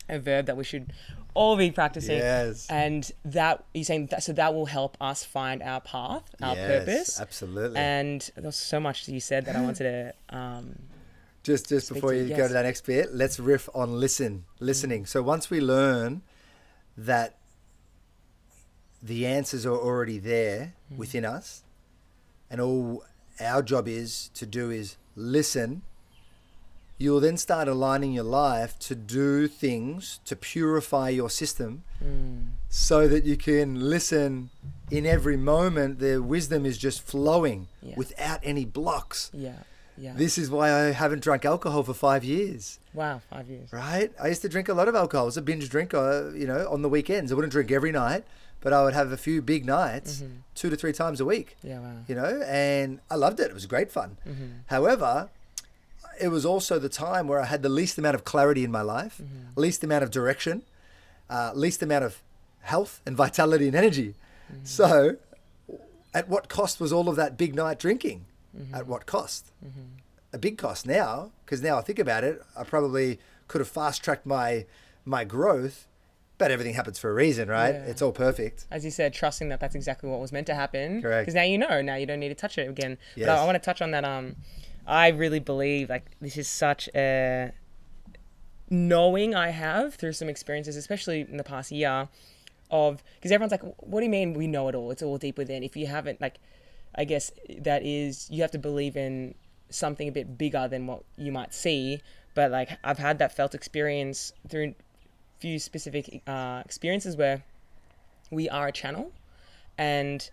[0.07, 0.93] a verb that we should
[1.33, 2.67] all be practicing Yes.
[2.69, 6.67] and that you're saying that so that will help us find our path our Yes,
[6.71, 7.77] purpose Absolutely.
[7.77, 10.79] and there's so much that you said that i wanted to um
[11.43, 15.05] just just before to- you go to that next bit, let's riff on listen, listening.
[15.05, 16.21] So once we learn
[17.05, 17.35] that
[19.01, 21.63] the answers are already there within us,
[22.49, 23.03] and all
[23.39, 25.81] our job is to do is listen,
[26.97, 32.47] you'll then start aligning your life to do things to purify your system Mm.
[32.69, 34.49] so that you can listen
[34.91, 35.99] in every moment.
[35.99, 37.95] The wisdom is just flowing Yeah.
[37.97, 39.29] without any blocks.
[39.33, 39.63] Yeah.
[39.99, 40.13] Yeah.
[40.15, 43.21] This is why I haven't drunk alcohol for five years, wow.
[43.29, 43.71] Five years.
[43.73, 44.11] right?
[44.21, 45.25] I used to drink a lot of alcohol.
[45.25, 47.31] I was a binge drinker, you know, on the weekends.
[47.31, 48.23] I wouldn't drink every night,
[48.61, 50.37] but I would have a few big nights, Mhm.
[50.55, 51.79] two to three times a week, Yeah.
[51.79, 51.97] Wow.
[52.07, 53.47] you know, and I loved it.
[53.51, 54.17] It was great fun.
[54.27, 54.45] Mm-hmm.
[54.67, 55.29] However,
[56.19, 58.81] it was also the time where I had the least amount of clarity in my
[58.81, 59.59] life, Mm-hmm.
[59.59, 60.63] least amount of direction,
[61.29, 62.21] uh, least amount of
[62.61, 64.15] health and vitality and energy.
[64.51, 64.65] Mm-hmm.
[64.65, 65.17] So,
[66.13, 68.25] at what cost was all of that big night drinking?
[68.57, 68.75] Mm-hmm.
[68.75, 69.51] At what cost?
[70.33, 74.03] A big cost now, because now I think about it, I probably could have fast
[74.03, 74.65] tracked my
[75.05, 75.87] my growth,
[76.37, 77.73] but everything happens for a reason, right?
[77.73, 77.85] Yeah.
[77.85, 78.67] It's all perfect.
[78.69, 81.01] As you said, trusting that that's exactly what was meant to happen.
[81.01, 81.23] Correct.
[81.23, 81.81] Because now you know.
[81.81, 82.97] Now you don't need to touch it again.
[83.15, 83.29] But Yes.
[83.29, 84.05] I, I want to touch on that.
[84.05, 84.35] Um,
[84.85, 87.51] I really believe like this is such a
[88.69, 92.07] knowing I have through some experiences, especially in the past year,
[92.71, 94.91] of because everyone's like, "What do you mean we know it all?
[94.91, 96.39] It's all deep within." If you haven't, like,
[96.95, 99.35] I guess that is you have to believe in
[99.69, 102.01] something a bit bigger than what you might see.
[102.35, 104.75] But like, I've had that felt experience through a
[105.39, 107.43] few specific uh, experiences where
[108.31, 109.11] we are a channel,
[109.77, 110.29] and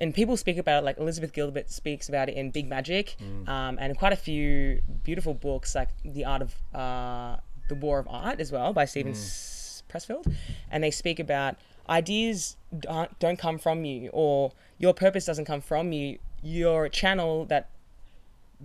[0.00, 3.16] and people speak about it like Elizabeth Gilbert speaks about it in Big Magic,
[3.48, 7.36] um, and quite a few beautiful books like The Art of uh,
[7.68, 10.32] the War of Art as well by Steven S- Pressfield,
[10.70, 11.56] and they speak about
[11.88, 16.18] ideas don't, don't come from you or your purpose doesn't come from you.
[16.42, 17.68] You're channel that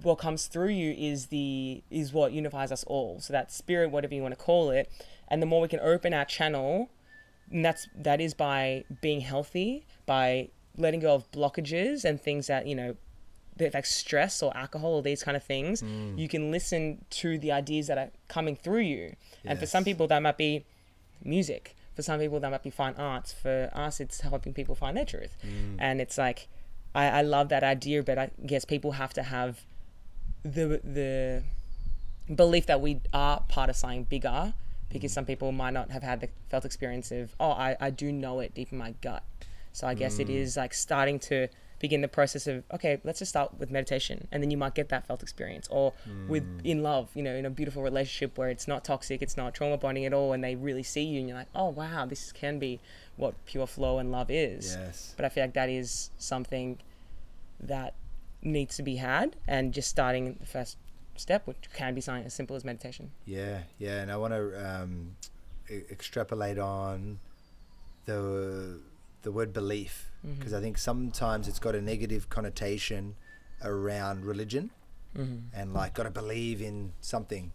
[0.01, 3.19] what comes through you is the is what unifies us all.
[3.19, 4.91] So that spirit, whatever you want to call it,
[5.27, 6.89] and the more we can open our channel,
[7.51, 12.65] and that's that is by being healthy, by letting go of blockages and things that
[12.65, 12.95] you know,
[13.59, 15.81] like stress or alcohol or these kind of things.
[15.81, 16.17] Mm.
[16.17, 20.07] You can listen to the ideas that are coming through you, and for some people
[20.07, 20.65] that might be
[21.23, 21.75] music.
[21.95, 23.31] For some people that might be fine arts.
[23.33, 25.75] For us, it's helping people find their truth, mm.
[25.79, 26.47] and it's like.
[26.95, 29.61] I, I love that idea, but I guess people have to have
[30.43, 31.43] the the
[32.33, 34.53] belief that we are part of something bigger
[34.89, 35.15] because mm.
[35.15, 38.39] some people might not have had the felt experience of oh I, I do know
[38.39, 39.23] it deep in my gut
[39.73, 40.35] so i guess it mm.
[40.35, 41.47] is like starting to
[41.85, 44.87] begin the process of okay let's just start with meditation and then you might get
[44.93, 45.91] that felt experience or
[46.29, 49.53] with in love you know in a beautiful relationship where it's not toxic it's not
[49.53, 52.31] trauma bonding at all and they really see you and you're like oh wow this
[52.31, 52.79] can be
[53.17, 55.13] what pure flow and love is Yes.
[55.17, 56.79] but I feel like that is something
[57.59, 57.93] that
[58.45, 60.75] needs to be had, and just starting the first
[61.15, 63.11] step, which can be something as simple as meditation.
[63.25, 65.15] Yeah, yeah, and I want to um,
[65.69, 67.19] extrapolate on
[68.05, 68.79] the
[69.23, 70.35] the word belief mm-hmm.
[70.35, 73.15] because I think sometimes it's got a negative connotation
[73.63, 74.69] around religion
[75.17, 75.47] mm-hmm.
[75.53, 77.53] and like got to believe in something,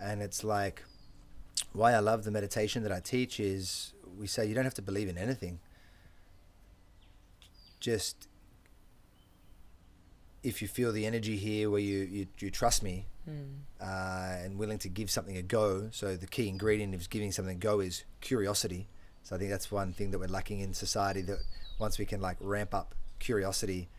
[0.00, 0.82] and it's like
[1.72, 4.82] why I love the meditation that I teach is we say you don't have to
[4.82, 5.60] believe in anything.
[7.80, 8.28] Just
[10.42, 13.54] if you feel the energy here where you, you, you trust me mm.
[13.80, 15.88] uh, and willing to give something a go.
[15.92, 18.88] So the key ingredient of giving something a go is curiosity.
[19.28, 21.20] So I think that's one thing that we're lacking in society.
[21.20, 21.40] That
[21.78, 23.90] once we can like ramp up curiosity,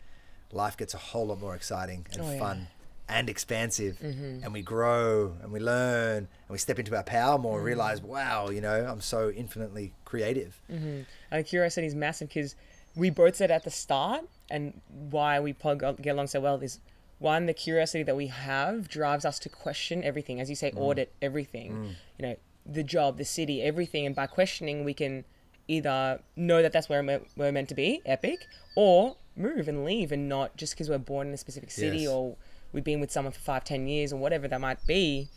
[0.50, 2.38] life gets a whole lot more exciting and Oh, yeah.
[2.40, 2.66] fun
[3.08, 4.42] and expansive, mm-hmm.
[4.42, 7.52] and we grow and we learn and we step into our power more.
[7.52, 7.66] and mm-hmm.
[7.66, 10.60] Realize, wow, you know, I'm so infinitely creative.
[10.68, 11.02] Mm-hmm.
[11.30, 12.56] And curiosity is massive because
[12.96, 16.80] we both said at the start, and why we got- get along so well is
[17.20, 20.40] one, the curiosity that we have drives us to question everything.
[20.40, 20.78] As you say, mm.
[20.78, 21.72] audit everything.
[21.72, 21.94] Mm.
[22.18, 22.36] You know,
[22.66, 24.06] the job, the city, everything.
[24.06, 25.24] And by questioning, we can
[25.68, 30.12] either know that that's where we're we're meant to be, epic, or move and leave
[30.12, 32.08] and not just because we're born in a specific city Yes.
[32.08, 32.36] or
[32.72, 35.28] we've been with someone for five, ten years or whatever that might be.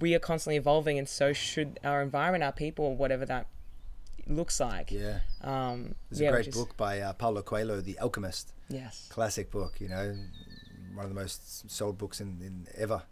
[0.00, 3.46] We are constantly evolving, and so should our environment, our people, whatever that
[4.26, 4.90] looks like.
[4.92, 5.20] Yeah.
[5.42, 8.52] Um, There's yeah, a great is- book by uh, Paulo Coelho, The Alchemist.
[8.68, 9.06] Yes.
[9.10, 10.14] classic book, you know,
[10.94, 13.02] one of the most sold books in, in ever.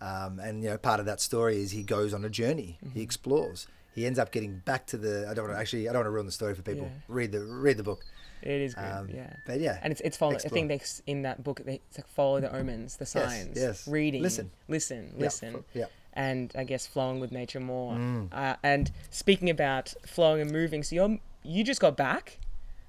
[0.00, 2.78] Um, and you know, part of that story is he goes on a journey.
[2.84, 2.94] Mm-hmm.
[2.98, 3.66] He explores.
[3.94, 5.28] He ends up getting back to the.
[5.30, 5.88] I don't want to actually.
[5.88, 6.84] I don't want to ruin the story for people.
[6.92, 6.98] Yeah.
[7.08, 8.04] Read the read the book.
[8.42, 8.84] It is good.
[8.84, 9.32] Um, yeah.
[9.46, 10.34] But yeah, And it's it's follow.
[10.34, 13.88] I think they in that book they it's like follow the omens, the signs, yes.
[13.88, 14.50] reading, Listen.
[14.68, 15.86] listen, listen, yeah.
[16.12, 17.94] and I guess flowing with nature more.
[17.94, 18.28] Mm.
[18.32, 22.38] Uh, and speaking about flowing and moving, so you're you just got back,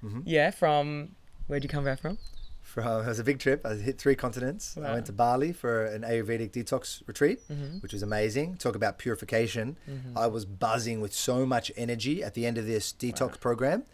[0.04, 0.20] Mm-hmm.
[0.26, 1.14] yeah, from
[1.46, 2.18] where'd you come back from?
[2.66, 3.64] From it was a big trip.
[3.64, 4.76] I hit three continents.
[4.76, 7.78] I went to Bali for an Ayurvedic detox retreat, Mm-hmm.
[7.78, 8.56] which was amazing.
[8.56, 9.76] Talk about purification.
[10.16, 13.84] I was buzzing with so much energy at the end of this detox program.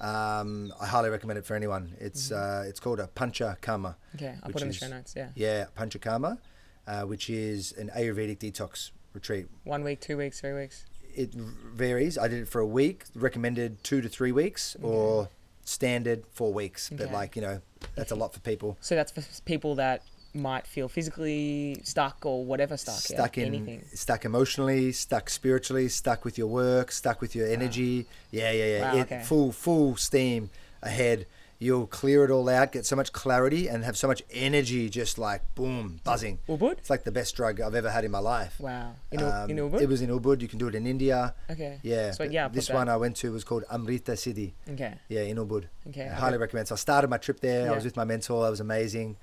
[0.00, 0.40] Wow.
[0.40, 1.94] Um, I highly recommend it for anyone.
[2.00, 2.64] It's Mm-hmm.
[2.66, 3.96] uh, it's called a Pancha Karma.
[4.16, 5.14] Okay, I'll put it in the show notes.
[5.16, 5.28] Yeah.
[5.34, 6.38] Yeah, Pancha Karma,
[6.86, 9.46] uh, which is an Ayurvedic detox retreat.
[9.64, 10.86] One week, two weeks, three weeks.
[11.14, 12.18] It varies.
[12.18, 13.04] I did it for a week.
[13.14, 15.28] Recommended two to three weeks, or
[15.64, 16.90] standard four weeks.
[16.90, 17.12] But Okay.
[17.12, 17.60] like you know,
[17.94, 18.76] that's a lot for people.
[18.80, 20.02] So that's for s- people that
[20.36, 22.94] might feel physically stuck or whatever stuck.
[23.08, 23.84] yeah, stuck in anything.
[23.94, 28.82] stuck emotionally stuck spiritually stuck with your work stuck with your energy yeah yeah yeah
[28.94, 29.22] Wow, it, okay.
[29.22, 30.50] full full steam
[30.82, 31.26] ahead
[31.58, 35.18] you'll clear it all out get so much clarity and have so much energy just
[35.18, 36.72] like boom buzzing Ubud?
[36.78, 38.92] it's like the best drug i've ever had in my life Wow.
[39.12, 39.80] In, Um, in Ubud?
[39.80, 41.78] it was in ubud you can do it in india okay.
[41.82, 44.94] yeah So yeah, this one i went to was called amrita city Okay.
[45.08, 46.08] yeah in ubud Okay.
[46.08, 46.68] I highly get- recommend.
[46.68, 47.70] So I started my trip there.
[47.70, 48.42] I was with my mentor.
[48.44, 49.16] That was amazing.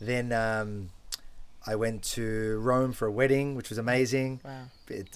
[0.00, 0.88] Then um,
[1.72, 4.40] I went to Rome for a wedding, which was amazing.
[4.44, 4.64] Wow.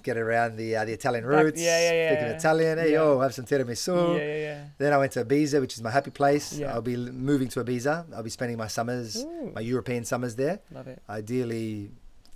[0.03, 1.61] Get around the uh, the Italian Back- roots.
[1.62, 2.36] yeah, yeah, Speaking yeah.
[2.42, 2.98] Italian, hey Yeah.
[3.05, 3.96] yo, have some tiramisu.
[4.18, 4.64] Yeah, yeah, yeah.
[4.76, 6.46] Then I went to Ibiza, which is my happy place.
[6.59, 6.72] Yeah.
[6.74, 6.96] I'll be
[7.30, 7.94] moving to Ibiza.
[8.14, 9.50] I'll be spending my summers, Ooh.
[9.55, 10.57] my European summers there.
[10.78, 10.98] Love it.
[11.09, 11.90] Ideally,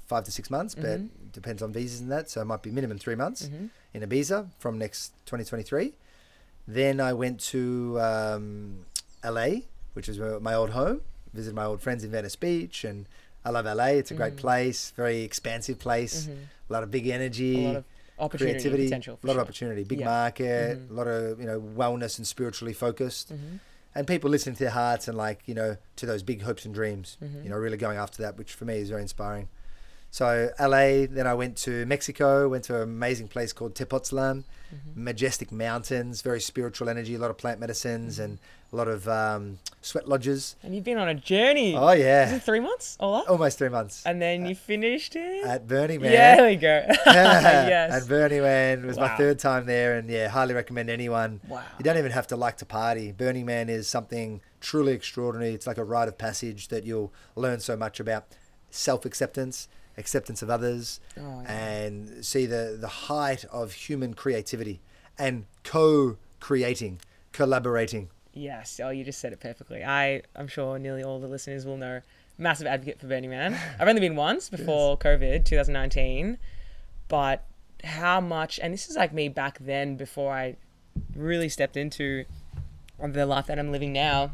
[0.06, 1.08] five to six months, but Mhm.
[1.32, 2.30] depends on visas and that.
[2.30, 5.94] So it might be minimum three months hmm in Ibiza from next 2023.
[6.68, 8.84] Then I went to um,
[9.24, 9.48] LA,
[9.94, 11.00] which is my old home.
[11.34, 13.06] Visited my old friends in Venice Beach, and
[13.46, 13.90] I love LA.
[14.00, 14.38] It's a great Mhm.
[14.38, 16.36] place, very expansive place, Mhm.
[16.68, 17.84] a lot of big energy, A lot of
[18.18, 19.18] opportunity, creativity, potential.
[19.22, 19.40] a lot sure.
[19.40, 20.06] of opportunity, big Yeah.
[20.06, 20.90] market, Mhm.
[20.90, 23.60] a lot of you know wellness and spiritually focused, Mhm.
[23.94, 26.74] and people listening to their hearts and like you know to those big hopes and
[26.74, 27.16] dreams.
[27.22, 27.44] Mhm.
[27.44, 29.48] You know, really going after that, which for me is very inspiring.
[30.16, 34.44] So LA, then I went to Mexico, went to an amazing place called Tepoztlan,
[34.74, 35.04] Mm-hmm.
[35.04, 38.24] majestic mountains, very spiritual energy, a lot of plant medicines Mm-hmm.
[38.24, 38.38] and
[38.72, 40.56] a lot of um, sweat lodges.
[40.62, 41.76] And you've been on a journey.
[41.76, 43.30] Oh Is yeah, it three months all up?
[43.30, 45.44] almost three months And then you finished it?
[45.44, 46.10] at Burning Man.
[46.12, 46.84] Yeah, there we go.
[47.06, 47.92] yes.
[48.02, 51.40] At Burning Man it was my third time there, and yeah, highly recommend anyone.
[51.46, 51.62] Wow.
[51.78, 53.12] You don't even have to like to party.
[53.12, 55.52] Burning Man is something truly extraordinary.
[55.52, 58.24] It's like a rite of passage that you'll learn so much about
[58.70, 59.68] self acceptance,
[59.98, 61.52] acceptance of others, Oh, yeah.
[61.52, 64.80] and see the, the height of human creativity
[65.18, 67.00] and co creating,
[67.32, 68.10] collaborating.
[68.32, 68.78] Yes.
[68.82, 69.82] Oh, you just said it perfectly.
[69.82, 72.00] I, I'm sure nearly all the listeners will know.
[72.38, 73.58] Massive advocate for Burning Man.
[73.80, 76.36] I've only been once before COVID, 2019,
[77.08, 77.44] but
[77.82, 78.60] how much?
[78.62, 80.56] And this is like me back then, before I
[81.14, 82.26] really stepped into
[83.02, 84.32] the life that I'm living now.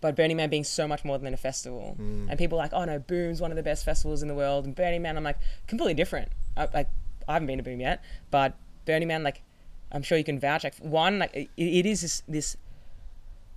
[0.00, 2.28] But Burning Man being so much more than a festival, mm.
[2.28, 4.64] and people are like, oh no, Boom's one of the best festivals in the world,
[4.64, 6.30] and Burning Man, I'm like completely different.
[6.56, 6.88] I, like
[7.26, 9.42] I haven't been to Boom yet, but Burning Man, like
[9.90, 10.64] I'm sure you can vouch.
[10.64, 12.56] Like one, like it, it is this this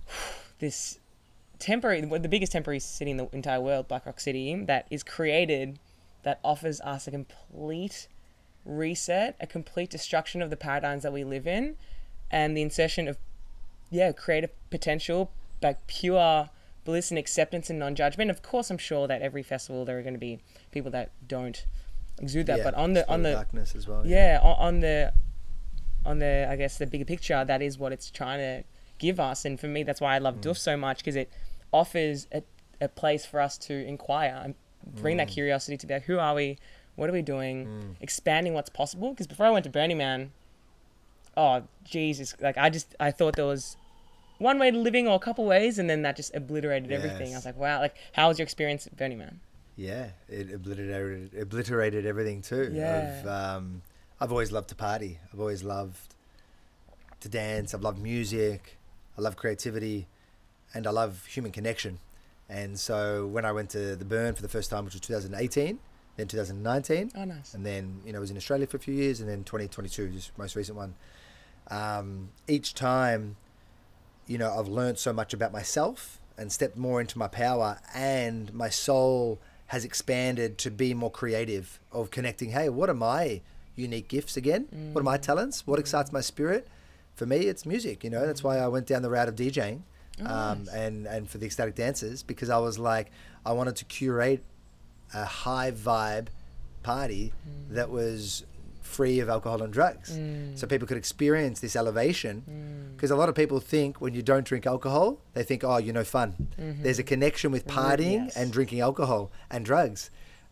[0.58, 0.98] this
[1.58, 5.78] temporary, the biggest temporary city in the entire world, Black Rock City, that is created
[6.24, 8.08] that offers us a complete
[8.64, 11.76] reset, a complete destruction of the paradigms that we live in,
[12.30, 13.16] and the insertion of
[13.90, 15.30] yeah, creative potential,
[15.62, 16.50] like pure
[16.84, 18.30] bliss and acceptance and non-judgment.
[18.30, 20.40] Of course, I'm sure that every festival there are going to be
[20.72, 21.64] people that don't
[22.20, 24.06] exude that, Yeah, but on the on the darkness as well.
[24.06, 25.12] yeah on, on the
[26.04, 28.64] on the i guess the bigger picture that is what it's trying to
[28.98, 30.22] give us and for me that's why i Mm.
[30.24, 31.30] love doof so much because it
[31.72, 32.42] offers a,
[32.80, 34.54] a place for us to inquire and
[35.00, 35.18] bring Mm.
[35.20, 36.58] that curiosity to be like who are we
[36.96, 40.32] what are we doing expanding what's possible because before i went to burning man
[41.36, 43.76] oh jesus like i just i thought there was
[44.42, 47.36] one way to living or a couple ways and then that just obliterated everything i
[47.36, 49.40] was like wow like how was your experience at burning man
[49.76, 52.70] Yeah, it obliterated obliterated everything too.
[52.72, 53.20] Yeah.
[53.20, 53.82] Of, um,
[54.20, 55.18] I've always loved to party.
[55.32, 56.14] I've always loved
[57.20, 57.72] to dance.
[57.74, 58.76] I've loved music.
[59.16, 60.08] I love creativity,
[60.74, 61.98] and I love human connection.
[62.48, 65.78] And so when I went to the Burn for the first time, which was 2018,
[66.16, 68.94] then 2019, oh nice and then you know I was in Australia for a few
[68.94, 70.94] years, and then 2022, just most recent one.
[71.70, 73.36] Um, each time,
[74.26, 78.52] you know, I've learned so much about myself and stepped more into my power, and
[78.54, 82.50] my soul has expanded to be more creative of connecting.
[82.50, 83.40] Hey, what are my
[83.76, 84.66] unique gifts again?
[84.92, 85.66] What are my talents?
[85.66, 86.66] What excites my spirit?
[87.14, 88.04] For me, it's music.
[88.04, 89.80] You know, that's why I went down the route of DJing,
[90.20, 90.74] Oh, um, nice.
[90.74, 93.10] and and for the ecstatic dancers because I was like,
[93.46, 94.42] I wanted to curate
[95.14, 96.26] a high vibe
[96.82, 97.74] party Mm.
[97.74, 98.44] that was
[98.96, 100.08] free of alcohol and drugs
[100.58, 102.94] so people could experience this elevation Mm.
[102.94, 105.98] because a lot of people think when you don't drink alcohol they think oh you're
[106.02, 106.28] no fun
[106.84, 108.24] there's a connection with partying Mm-hmm.
[108.32, 108.36] yes.
[108.38, 109.22] and drinking alcohol
[109.52, 110.00] and drugs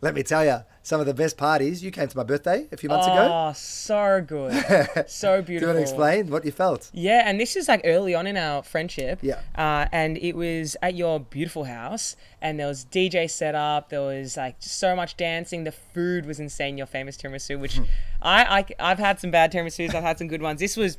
[0.03, 1.83] Let me tell you, some of the best parties.
[1.83, 3.29] You came to my birthday a few months ago.
[3.31, 4.51] Oh, so good.
[5.07, 5.45] so beautiful.
[5.45, 6.89] Do you want to explain what you felt?
[6.91, 9.19] Yeah, and this is like early on in our friendship.
[9.21, 9.39] Yeah.
[9.55, 13.89] Uh, and it was at your beautiful house, and there was DJ set up.
[13.89, 15.65] There was like so much dancing.
[15.65, 16.79] The food was insane.
[16.79, 17.83] Your famous tiramisu, which Hmm.
[18.23, 19.93] I, I I've had some bad tiramisus.
[19.93, 20.59] I've had some good ones.
[20.59, 20.97] This was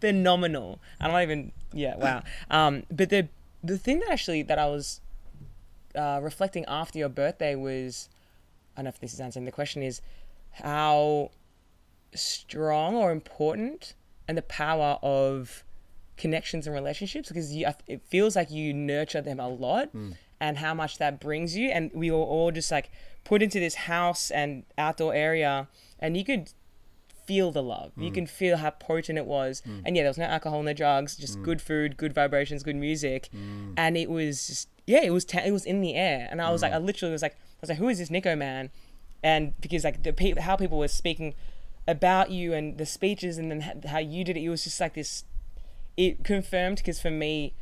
[0.00, 0.80] phenomenal.
[1.00, 2.22] I'm not even yeah wow.
[2.50, 3.28] Um, but the
[3.62, 5.00] the thing that actually that I was
[5.94, 8.08] uh, reflecting after your birthday was
[8.80, 9.44] don't know if this is answering.
[9.44, 10.00] The question is
[10.52, 11.30] how
[12.14, 13.94] strong or important
[14.26, 15.64] and the power of
[16.16, 20.12] connections and relationships because you, it feels like you nurture them a lot hmm.
[20.40, 21.70] and how much that brings you.
[21.70, 22.90] And we were all just like
[23.24, 25.68] put into this house and outdoor area
[25.98, 26.52] and you could
[27.26, 27.92] feel the love.
[27.96, 28.14] You hmm.
[28.14, 29.60] can feel how potent it was.
[29.64, 29.80] Hmm.
[29.84, 33.30] And yeah there was no alcohol no drugs just good food good vibrations good music.
[33.76, 36.28] And it was just yeah it was ta- it was in the air.
[36.30, 38.70] And i was like i literally was like was like who is this nico man?
[39.22, 41.34] And because like the pe- how people were speaking
[41.88, 44.94] about you and the speeches and then how you did it it was just like
[44.94, 45.24] this
[45.96, 47.52] it confirmed because for me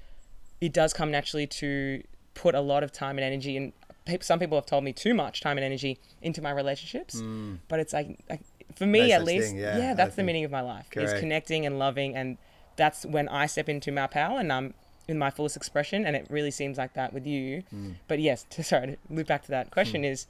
[0.61, 2.03] it does come naturally to
[2.35, 3.73] put a lot of time and energy and
[4.05, 7.21] pe- some people have told me too much time and energy into my relationships.
[7.21, 7.59] Mm.
[7.69, 8.41] But it's like, like
[8.75, 10.61] for me No at least thing, yeah, yeah, I that's the think- meaning of my
[10.61, 12.39] life is connecting and loving and
[12.77, 14.73] that's when i step into my power and i'm
[15.09, 17.95] in my fullest expression and it really seems like that with you Mm.
[18.07, 20.27] but yes to, sorry to loop back to that question is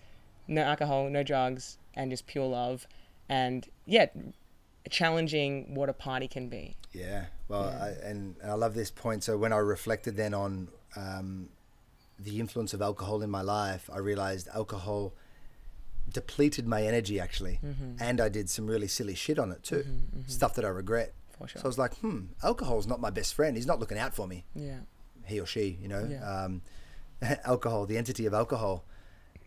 [0.46, 2.86] no alcohol no drugs and just pure love
[3.28, 4.06] and yeah
[4.88, 7.26] challenging what a party can be Yeah.
[7.48, 9.24] Well, I, and I love this point.
[9.24, 11.48] So when I reflected then on um,
[12.18, 15.14] the influence of alcohol in my life, I realized alcohol
[16.12, 17.58] depleted my energy actually,
[17.98, 19.84] and I did some really silly shit on it too,
[20.26, 21.12] stuff that I regret.
[21.38, 23.56] For sure So I was like, hmm, alcohol's not my best friend.
[23.56, 24.44] He's not looking out for me.
[24.54, 24.80] yeah
[25.24, 26.44] He or she, you know, Yeah.
[26.44, 26.62] um,
[27.44, 28.84] alcohol, the entity of alcohol.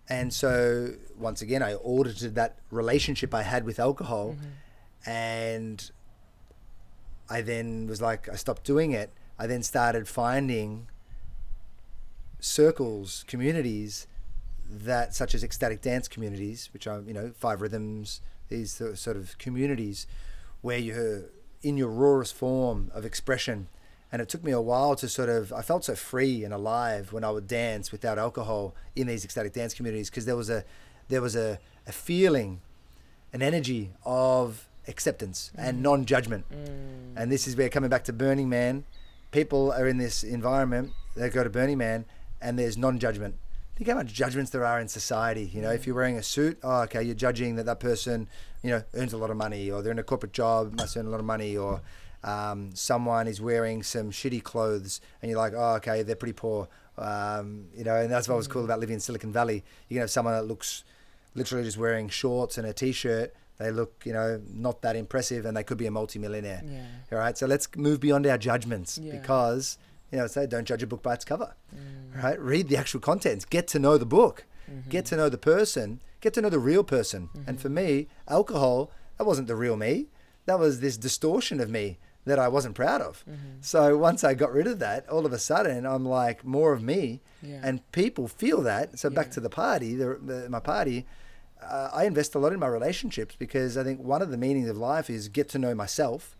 [0.10, 4.36] And so once again, I audited that relationship I had with alcohol,
[5.06, 5.90] and
[7.30, 9.10] I then was like, I stopped doing it.
[9.40, 10.88] I then started finding
[12.40, 14.08] circles, communities
[14.70, 19.18] that, such as ecstatic dance communities, which are, you know, five rhythms, these sort- sort
[19.18, 20.08] of communities
[20.62, 21.26] where you're
[21.64, 23.68] in your rawest form of expression.
[24.12, 27.14] And it took me a while to sort of, I felt so free and alive
[27.14, 30.66] when I would dance without alcohol in these ecstatic dance communities because there was a,
[31.08, 32.62] there was a, a feeling,
[33.32, 35.64] an energy of acceptance mm.
[35.68, 36.46] and non-judgment.
[36.52, 37.14] Mm.
[37.16, 38.84] And this is where coming back to Burning Man,
[39.32, 40.92] people are in this environment.
[41.16, 42.06] They go to Burning Man,
[42.42, 43.36] and there's non-judgment.
[43.82, 45.50] Think how much judgments there are in society.
[45.52, 48.28] You know, if you're wearing a suit, oh, okay, you're judging that that person,
[48.62, 51.08] you know, earns a lot of money, or they're in a corporate job, must earn
[51.08, 51.82] a lot of money, or
[52.24, 56.68] um, someone is wearing some shitty clothes, and you're like, oh, okay, they're pretty poor.
[57.00, 59.64] Um, you know, and that's what was cool about living in Silicon Valley.
[59.90, 60.84] You can have someone that looks
[61.34, 63.34] literally just wearing shorts and a t-shirt.
[63.58, 66.62] They look, you know, not that impressive, and they could be a multimillionaire.
[66.64, 66.86] Yeah.
[67.12, 67.36] All right.
[67.36, 69.14] So let's move beyond our judgments Yeah.
[69.14, 69.80] because,
[70.12, 71.56] you know, I say don't judge a book by its cover.
[71.76, 72.24] Mm.
[72.24, 72.40] Right.
[72.40, 73.46] Read the actual contents.
[73.46, 74.46] Get to know the book.
[74.70, 74.90] Mm-hmm.
[74.90, 76.02] Get to know the person.
[76.20, 77.30] Get to know the real person.
[77.48, 80.08] And for me, alcohol, that wasn't the real me.
[80.46, 83.24] That was this distortion of me that I wasn't proud of.
[83.28, 83.62] Mm-hmm.
[83.62, 86.84] So once I got rid of that, all of a sudden I'm like more of
[86.84, 87.62] me, Yeah.
[87.64, 89.00] and people feel that.
[89.00, 91.06] So back to the party, the, the, my party.
[91.64, 94.68] Uh, I invest a lot in my relationships because I think one of the meanings
[94.70, 96.36] of life is get to know myself.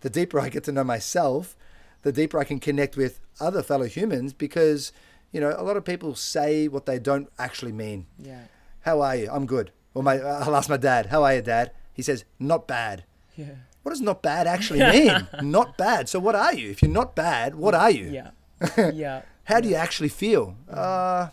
[0.00, 1.56] The deeper I get to know myself,
[2.02, 4.92] the deeper I can connect with other fellow humans because,
[5.32, 8.06] you know, a lot of people say what they don't actually mean.
[8.18, 8.42] yeah
[8.80, 9.28] How are you?
[9.30, 9.72] I'm good.
[9.94, 11.72] Or my, I'll ask my dad, how are you, dad?
[11.92, 13.04] He says, not bad.
[13.36, 15.26] yeah What does not bad actually mean?
[15.42, 16.08] not bad.
[16.08, 16.70] So what are you?
[16.70, 18.10] If you're not bad, what are you?
[18.10, 18.30] yeah
[18.92, 20.56] yeah How do you actually feel?
[20.70, 21.28] Uh,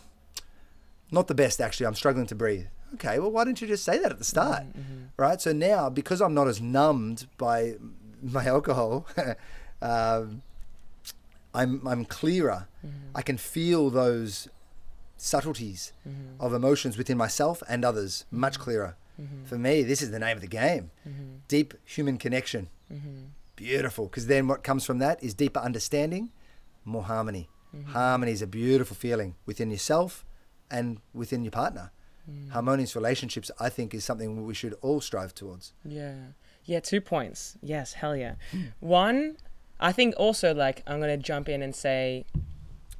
[1.10, 1.86] not the best, actually.
[1.86, 2.66] I'm struggling to breathe.
[2.94, 4.64] Okay, well, why didn't you just say that at the start?
[5.16, 5.40] Right?
[5.40, 7.76] So now, because I'm not as numbed by
[8.22, 9.06] my alcohol,
[9.82, 10.42] um,
[11.56, 12.68] I'm, I'm clearer.
[12.86, 13.16] Mm-hmm.
[13.16, 14.48] I can feel those
[15.16, 16.40] subtleties mm-hmm.
[16.40, 18.40] of emotions within myself and others mm-hmm.
[18.40, 18.96] much clearer.
[19.46, 20.90] For me, this is the name of the game
[21.48, 22.68] deep human connection.
[23.56, 24.08] Beautiful.
[24.08, 26.32] Because then what comes from that is deeper understanding,
[26.84, 27.48] more harmony.
[27.86, 30.24] Harmony is a beautiful feeling within yourself
[30.70, 31.92] and within your partner.
[32.30, 32.50] Mm.
[32.50, 35.72] Harmonious relationships, I think, is something we should all strive towards.
[35.84, 36.14] Yeah.
[36.64, 37.56] Yeah, two points.
[37.62, 38.34] Yes, hell yeah.
[38.80, 39.36] One,
[39.80, 42.24] I think also like I'm gonna jump in and say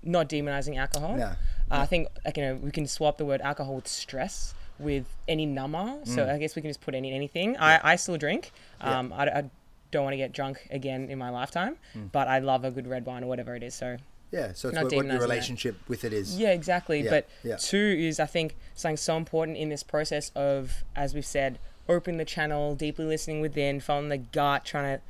[0.03, 1.17] not demonizing alcohol.
[1.19, 1.37] Yeah.
[1.71, 5.07] Uh, I think like you know, we can swap the word alcohol with stress with
[5.27, 5.99] any number.
[6.05, 7.57] So I guess we can just put any anything.
[7.57, 8.53] I, I still drink.
[8.81, 8.99] Yeah.
[8.99, 9.51] Um I, I
[9.91, 11.77] don't want to get drunk again in my lifetime,
[12.13, 13.75] but I love a good red wine or whatever it is.
[13.75, 13.97] So
[14.33, 15.21] Yeah, so it's Not what, what your demonizing that.
[15.21, 16.39] relationship with it is.
[16.39, 17.03] Yeah, exactly.
[17.03, 17.57] Yeah, But yeah.
[17.57, 21.59] two is, I think, something so important in this process of, as we've said,
[21.89, 25.03] opening the channel, deeply listening within, following the gut, trying to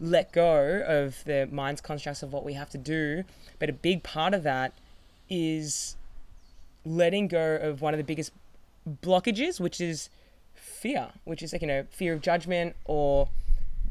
[0.00, 3.24] let go of the mind's constructs of what we have to do.
[3.58, 4.72] But a big part of that
[5.28, 5.96] is
[6.84, 8.32] letting go of one of the biggest
[9.02, 10.08] blockages, which is
[10.54, 13.28] fear, which is like, you know, fear of judgment or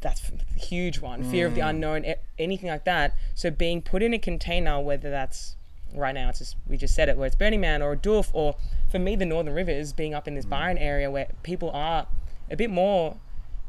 [0.01, 1.69] that's a huge one, fear of the mm.
[1.69, 2.05] unknown,
[2.37, 3.15] anything like that.
[3.35, 5.55] So being put in a container, whether that's
[5.93, 8.29] right now, it's just, we just said it, where it's Burning Man or a doof,
[8.33, 8.55] or
[8.89, 10.51] for me, the Northern Rivers, being up in this mm.
[10.51, 12.07] Byron area where people are
[12.49, 13.17] a bit more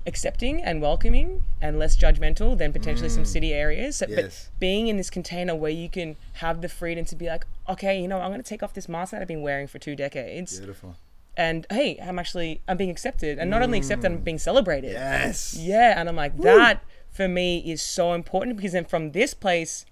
[0.06, 3.26] accepting and welcoming and less judgmental than potentially some mm.
[3.26, 3.96] city areas.
[3.96, 4.48] So, Yes.
[4.52, 8.00] But being in this container where you can have the freedom to be like, okay,
[8.00, 9.94] you know, I'm going to take off this mask that I've been wearing for two
[9.94, 10.96] decades, Beautiful.
[11.36, 14.24] and hey, I'm actually I'm being accepted, and not only accepted, I'm mm.
[14.24, 14.92] being celebrated.
[14.92, 15.54] Yes.
[15.58, 19.84] Yeah, and I'm like, that for me is so important because then from this place,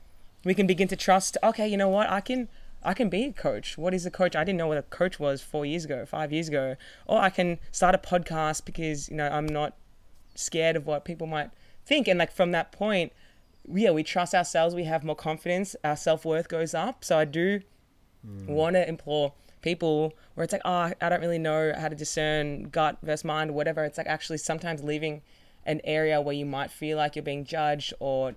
[0.44, 1.36] we can begin to trust.
[1.42, 2.08] Okay, you know what?
[2.08, 2.48] I can,
[2.82, 3.76] I can be a coach.
[3.76, 4.34] What is a coach?
[4.34, 6.76] I didn't know what a coach was four years ago, five years ago.
[7.06, 9.74] Or I can start a podcast because you know I'm not
[10.38, 11.50] scared of what people might
[11.84, 12.08] think.
[12.08, 13.12] And like from that point,
[13.70, 14.74] yeah, we trust ourselves.
[14.74, 15.74] We have more confidence.
[15.84, 17.04] Our self worth goes up.
[17.04, 17.60] So I do
[18.24, 18.46] hmm.
[18.46, 22.64] want to implore people where it's like, oh, I don't really know how to discern
[22.64, 23.84] gut versus mind or whatever.
[23.84, 25.22] It's like actually sometimes leaving
[25.66, 28.34] an area where you might feel like you're being judged or,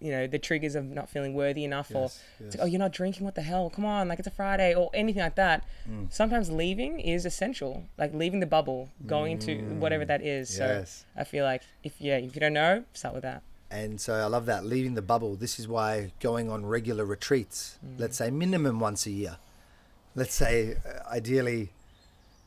[0.00, 2.54] you know, the triggers of not feeling worthy enough or Yes, yes.
[2.54, 3.24] like, oh, you're not drinking.
[3.24, 3.70] What the hell?
[3.70, 4.08] Come on.
[4.08, 5.64] Like it's a Friday or anything like that.
[5.88, 6.12] Mm.
[6.12, 9.78] Sometimes leaving is essential, like leaving the bubble, going into mm.
[9.78, 10.54] whatever that is.
[10.56, 10.84] So
[11.16, 13.42] I feel like if, yeah, if you don't know, start with that.
[13.70, 15.36] And so I love that, leaving the bubble.
[15.36, 18.00] This is why going on regular retreats, mm.
[18.00, 19.36] let's say minimum once a year,
[20.16, 21.70] let's say uh, ideally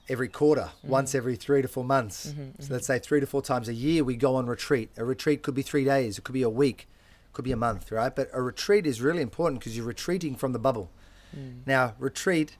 [0.09, 0.89] every quarter, mm.
[0.89, 2.27] once every three to four months.
[2.27, 2.73] Mm-hmm, so mm-hmm.
[2.73, 4.89] let's say three to four times a year we go on retreat.
[4.97, 6.89] A retreat could be three days, it could be a week,
[7.33, 8.15] could be a month, right?
[8.15, 10.91] But a retreat is really important because you're retreating from the bubble.
[11.35, 11.65] Mm.
[11.65, 12.57] Now, retreat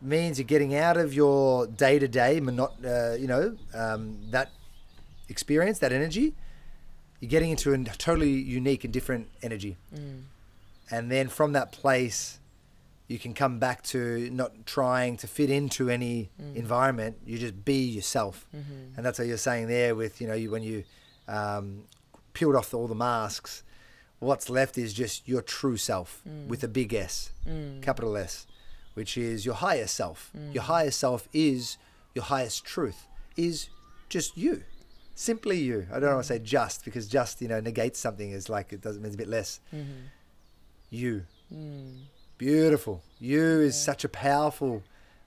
[0.00, 4.50] means you're getting out of your day to day, monot, uh, you know, um, that
[5.28, 6.34] experience, that energy.
[7.20, 9.76] You're getting into a totally unique and different energy.
[9.94, 10.22] Mm.
[10.90, 12.38] And then from that place,
[13.08, 16.54] you can come back to not trying to fit into any mm.
[16.54, 17.18] environment.
[17.26, 18.46] You just be yourself.
[18.54, 18.96] Mm-hmm.
[18.96, 20.84] And that's what you're saying there with, you know, you, when you
[21.28, 21.84] um,
[22.32, 23.62] peeled off all the masks,
[24.24, 26.46] what's left is just your true self mm.
[26.48, 27.82] with a big S, mm.
[27.82, 28.46] capital S,
[28.94, 30.30] which is your higher self.
[30.52, 30.66] Your mm.
[30.66, 31.78] higher self is
[32.14, 33.06] your highest truth,
[33.36, 33.68] is
[34.08, 34.62] just you.
[35.14, 35.86] Simply you.
[35.92, 38.80] I don't want to say just because just, you know, negates something is like it
[38.80, 39.60] doesn't means a bit less.
[39.72, 40.08] Mm-hmm.
[40.90, 41.24] You.
[42.38, 43.02] Beautiful.
[43.20, 44.82] You is such a powerful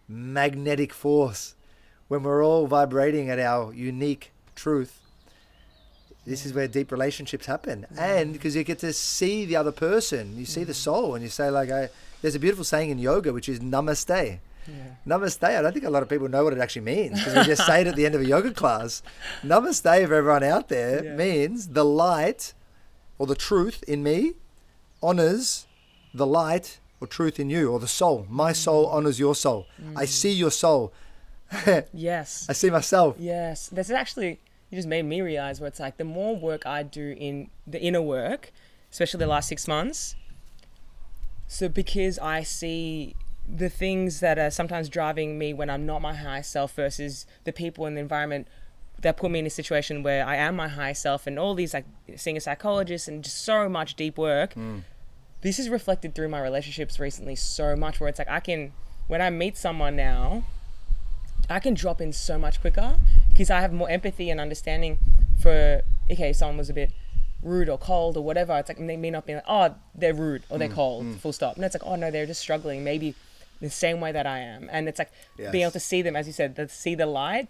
[0.08, 1.56] magnetic force.
[2.08, 5.02] When we're all vibrating at our unique truth,
[6.28, 7.86] this is where deep relationships happen.
[7.94, 8.00] Mm.
[8.00, 10.76] And because you get to see the other person, you see the mm.
[10.76, 11.90] soul, and you say, like, I,
[12.22, 14.40] there's a beautiful saying in yoga which is namaste.
[15.08, 15.44] Namaste.
[15.44, 17.66] I don't think a lot of people know what it actually means because we just
[17.66, 19.02] say it at the end of a yoga class.
[19.42, 21.16] Namaste for everyone out there Yeah.
[21.16, 22.54] means the light
[23.18, 24.34] or the truth in me
[25.02, 25.68] honors
[26.14, 28.26] the light or truth in you or the soul.
[28.30, 28.56] My mm.
[28.56, 29.68] soul honors your soul.
[29.96, 30.92] I see your soul.
[31.94, 32.46] Yes.
[32.50, 33.16] I see myself.
[33.18, 36.66] Yes, this is actually you just made me realize where it's like the more work
[36.66, 38.52] I do in the inner work,
[38.92, 40.16] especially the last six months.
[41.48, 43.16] So because I see
[43.48, 47.54] the things that are sometimes driving me when I'm not my high self versus the
[47.54, 48.48] people in the environment
[49.02, 51.74] that put me in a situation where I am my high self and all these
[51.74, 54.54] like seeing a psychologist and just so much deep work.
[54.54, 54.80] Hmm.
[55.42, 58.74] This is reflected through my relationships recently so much where it's like I can
[59.08, 60.44] when I meet someone now
[61.50, 62.98] I can drop in so much quicker
[63.38, 64.98] because I have more empathy and understanding
[65.40, 66.92] for okay, someone was a bit
[67.44, 68.58] rude or cold or whatever.
[68.58, 71.34] It's like they may not be like, oh, they're rude or Mm, they're cold, full
[71.34, 71.58] stop.
[71.58, 73.14] No, it's like, oh no, they're just struggling, maybe
[73.62, 74.70] the same way that I am.
[74.72, 77.48] And it's like being able to see them, as you said, to see the light,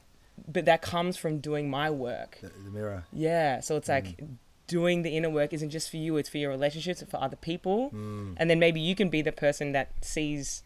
[0.47, 2.37] but that comes from doing my work.
[2.41, 3.05] The, the mirror.
[3.13, 3.61] Yeah.
[3.61, 4.35] So it's like Mm.
[4.67, 7.37] doing the inner work isn't just for you, it's for your relationships, it's for other
[7.37, 7.91] people.
[7.93, 8.35] Mm.
[8.37, 10.63] And then maybe you can be the person that sees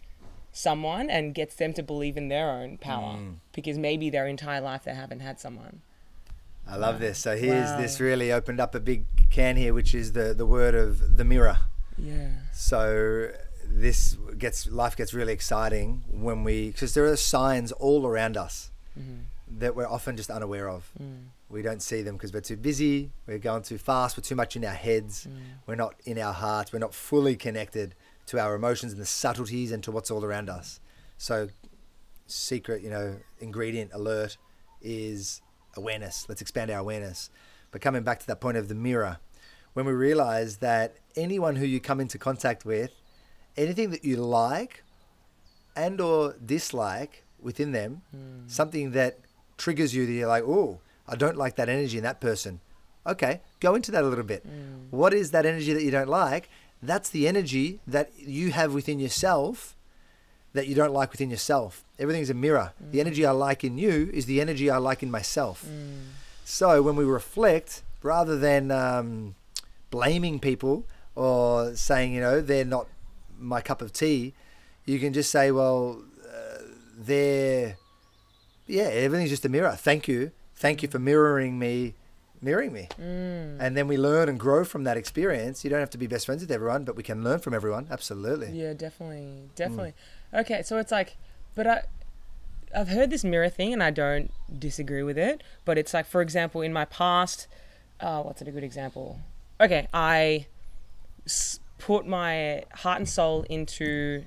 [0.52, 3.36] someone and gets them to believe in their own power Mm.
[3.54, 5.82] because maybe their entire life they haven't had someone.
[6.68, 7.20] I love this.
[7.20, 7.82] So here's Wow.
[7.82, 11.24] this really opened up a big can here, which is the the word of the
[11.24, 11.58] mirror.
[11.97, 12.30] Yeah.
[12.54, 13.32] So
[13.66, 18.72] this gets life gets really exciting when we because there are signs all around us
[18.99, 19.60] mm-hmm.
[19.60, 20.91] that we're often just unaware of.
[21.02, 21.28] Mm.
[21.49, 23.12] We don't see them because we're too busy.
[23.28, 24.18] We're going too fast.
[24.18, 25.28] We're too much in our heads.
[25.28, 25.38] Mm.
[25.66, 26.72] We're not in our hearts.
[26.72, 27.93] We're not fully connected
[28.32, 30.80] to our emotions and the subtleties and to what's all around us.
[31.18, 31.50] So
[32.28, 34.38] secret, you know, ingredient alert
[34.82, 35.42] is
[35.76, 36.26] awareness.
[36.30, 37.30] Let's expand our awareness.
[37.72, 39.18] But coming back to that point of the mirror,
[39.74, 42.92] when we realize that anyone who you come into contact with
[43.58, 44.84] anything that you like
[45.76, 48.48] and or dislike within them, Hmm.
[48.48, 49.20] something that
[49.58, 52.62] triggers you that you're like, oh, I don't like that energy in that person.
[53.06, 54.44] Okay, go into that a little bit.
[54.44, 54.88] Hmm.
[54.90, 56.50] What is that energy that you don't like?
[56.82, 59.76] That's the energy that you have within yourself
[60.54, 61.84] that you don't like within yourself.
[61.98, 62.74] Everything's a mirror.
[62.92, 65.66] The energy I like in you is the energy I like in myself.
[66.44, 69.36] So when we reflect, rather than um,
[69.90, 72.88] blaming people or saying, you know, they're not
[73.40, 74.34] my cup of tea,
[74.86, 76.64] you can just say, well, uh,
[76.98, 77.78] they're,
[78.68, 79.76] yeah, everything's just a mirror.
[79.78, 80.32] Thank you.
[80.56, 81.96] Thank you for mirroring me,
[82.42, 82.88] mirroring me.
[83.00, 83.58] Mm.
[83.60, 85.64] And then we learn and grow from that experience.
[85.64, 87.88] You don't have to be best friends with everyone, but we can learn from everyone.
[87.89, 88.52] Absolutely.
[88.52, 89.56] Yeah, definitely, mm.
[89.56, 89.94] definitely.
[90.34, 91.18] Okay, so it's like,
[91.56, 91.82] but I,
[92.76, 95.44] I've heard this mirror thing, and I don't disagree with it.
[95.66, 97.48] But it's like, for example, in my past,
[98.00, 99.20] uh, what's a good example?
[99.60, 100.48] Okay, I
[101.26, 104.24] s- put my heart and soul into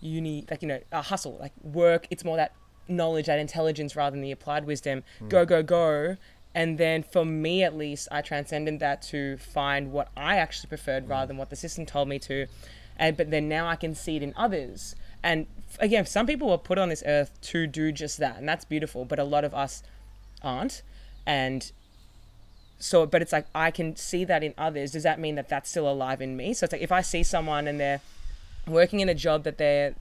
[0.00, 2.06] uni, like you know, a hustle, like work.
[2.10, 2.52] It's more that
[2.88, 5.02] knowledge, that intelligence, rather than the applied wisdom.
[5.20, 5.28] Mm.
[5.28, 6.16] Go, go, go.
[6.56, 11.04] And then for me, at least, I transcended that to find what I actually preferred
[11.04, 11.10] mm.
[11.10, 12.46] rather than what the system told me to.
[12.98, 14.96] And but then now I can see it in others.
[15.22, 18.48] And f- again, some people were put on this earth to do just that, and
[18.48, 19.04] that's beautiful.
[19.04, 19.82] But a lot of us
[20.42, 20.80] aren't.
[21.26, 21.70] And
[22.78, 25.70] so but it's like i can see that in others does that mean that that's
[25.70, 28.02] still alive in me so it's like if i see someone and they're
[28.66, 29.94] working in a job that they're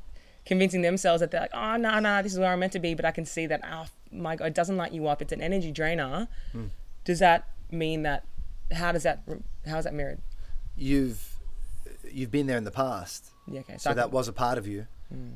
[0.45, 2.93] convincing themselves that they're like oh no no this is where i'm meant to be
[2.93, 3.85] but i can see that oh
[4.15, 6.27] my god it doesn't light you up it's an energy drainer
[7.03, 8.23] does that mean that
[8.73, 9.21] how does that
[9.67, 10.19] how is that mirrored
[10.77, 11.35] You've
[12.11, 13.29] you've been there in the past.
[13.47, 14.87] yeah okay So I that was a part of you.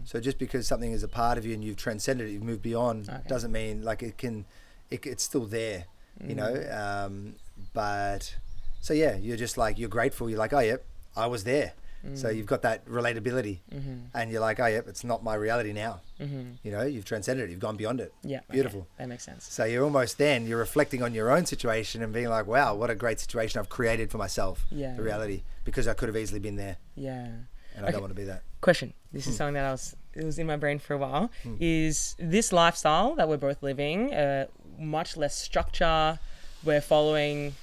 [0.04, 2.62] So just because something is a part of you and you've transcended it, you've moved
[2.62, 3.22] beyond, Okay.
[3.30, 4.44] doesn't mean like it can,
[4.90, 5.86] it, it's still there,
[6.28, 6.54] you know.
[6.70, 7.36] Um,
[7.74, 8.36] but
[8.82, 10.30] so yeah, you're just like you're grateful.
[10.30, 10.84] You're like, oh yep,
[11.16, 11.72] I was there.
[12.14, 12.36] So mm.
[12.36, 13.98] you've got that relatability, mm-hmm.
[14.14, 16.02] and you're like, oh yeah, it's not my reality now.
[16.20, 16.52] Mm-hmm.
[16.64, 17.52] You know, you've transcended it.
[17.52, 18.14] You've gone beyond it.
[18.24, 18.88] yeah okay, beautiful.
[18.98, 22.30] that makes sense So you're almost then you're reflecting on your own situation and being
[22.30, 24.66] like, wow, what a great situation I've created for myself.
[24.72, 24.96] Yeah.
[24.96, 27.28] The reality because I could have easily been there, yeah
[27.76, 27.92] and I Okay.
[27.94, 28.44] don't want to be that.
[28.62, 29.38] question this is hmm.
[29.38, 31.56] something that i was it was in my brain for a while hmm.
[31.60, 34.48] is this lifestyle that we're both living uh,
[34.78, 36.20] much less structure
[36.64, 37.54] we're following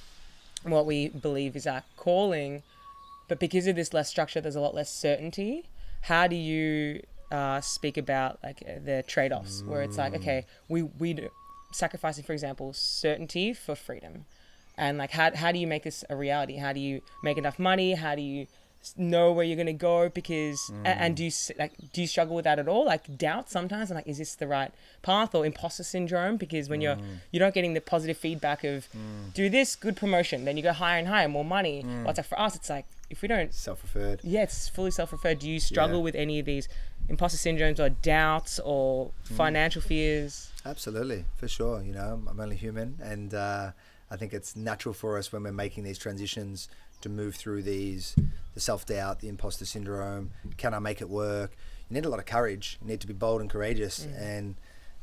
[0.63, 2.63] what we believe is our calling
[3.27, 5.69] but because of this less structure there's a lot less certainty.
[6.01, 7.01] How do you
[7.31, 11.29] uh, speak about like the trade-offs where it's like okay we we do,
[11.71, 14.25] sacrificing for example certainty for freedom.
[14.77, 16.57] And like how, how do you make this a reality?
[16.57, 17.95] How do you make enough money?
[17.95, 18.45] How do you
[18.95, 20.07] know where you're going to go?
[20.07, 20.83] Because a- mm.
[20.85, 22.85] and do you like do you struggle with that at all?
[22.85, 24.71] Like doubt sometimes and like is this the right
[25.01, 25.33] path?
[25.33, 26.37] Or imposter syndrome?
[26.37, 27.17] Because when you're mm.
[27.31, 29.33] you're not getting the positive feedback of mm.
[29.33, 31.83] do this good promotion then you go higher and higher more money.
[31.83, 32.55] Well, it's like for us?
[32.55, 34.19] It's like if we don't Self-referred.
[34.23, 36.03] yeah it's fully self-referred do you struggle Yeah.
[36.03, 36.67] with any of these
[37.09, 41.81] imposter syndromes or doubts or financial fears Absolutely, for sure.
[41.81, 43.71] You know, I'm only human, and uh,
[44.11, 46.67] I think it's natural for us when we're making these transitions
[46.99, 48.17] to move through these
[48.53, 50.31] the self doubt, the imposter syndrome.
[50.57, 51.55] Can I make it work?
[51.89, 52.77] You need a lot of courage.
[52.81, 54.05] You need to be bold and courageous.
[54.17, 54.55] And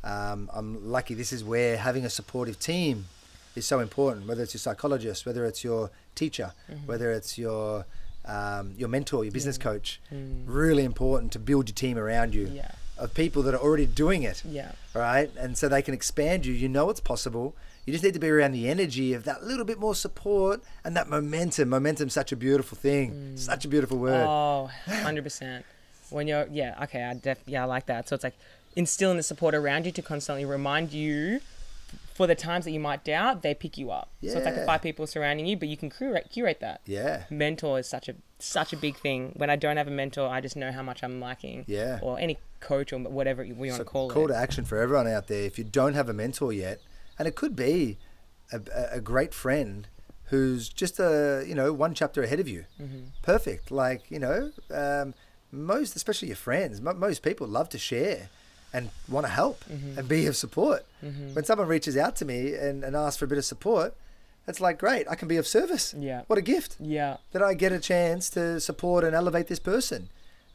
[0.03, 1.15] um, I'm lucky.
[1.15, 3.07] This is where having a supportive team
[3.55, 4.27] is so important.
[4.27, 6.87] Whether it's your psychologist, whether it's your teacher, mm-hmm.
[6.87, 7.87] whether it's your
[8.27, 10.45] um, your mentor, your business coach, mm.
[10.47, 14.23] really important to build your team around you yeah of people that are already doing
[14.23, 15.31] it yeah right?
[15.37, 16.55] And so they can expand you.
[16.55, 17.55] You know it's possible.
[17.85, 20.97] You just need to be around the energy of that little bit more support and
[20.97, 21.69] that momentum.
[21.69, 23.35] Momentum's such a beautiful thing.
[23.35, 23.39] Mm.
[23.39, 24.25] Such a beautiful word.
[24.27, 25.65] Oh, 100%.
[26.11, 28.09] When you're, yeah, okay, I def, yeah, I like that.
[28.09, 28.37] So it's like
[28.77, 31.41] instilling the support around you to constantly remind you
[32.15, 34.09] for the times that you might doubt, they pick you up.
[34.21, 34.31] Yeah.
[34.33, 36.81] So it's like the five people surrounding you, but you can curate, curate that.
[36.87, 37.25] yeah.
[37.29, 39.33] Mentor is such a such a big thing.
[39.37, 41.65] When I don't have a mentor, I just know how much I'm lacking.
[41.67, 41.99] Yeah.
[42.03, 44.29] Or any coach or whatever we want So to call call it.
[44.29, 45.43] Call to action for everyone out there.
[45.43, 46.81] If you don't have a mentor yet,
[47.19, 47.99] and it could be
[48.53, 48.61] a,
[48.93, 49.89] a- great friend
[50.29, 52.65] who's just a you know one chapter ahead of you.
[53.23, 53.71] Perfect.
[53.71, 55.15] Like you know, um,
[55.51, 56.81] most especially your friends.
[56.81, 58.29] Mo- most people love to share
[58.75, 59.65] and want to help
[59.97, 60.85] and be of support.
[61.35, 63.95] When someone reaches out to me and, and asks for a bit of support,
[64.47, 65.07] it's like great.
[65.09, 65.95] I can be of service.
[65.99, 66.23] Yeah.
[66.27, 67.17] What a gift Yeah.
[67.33, 70.09] that I get a chance to support and elevate this person.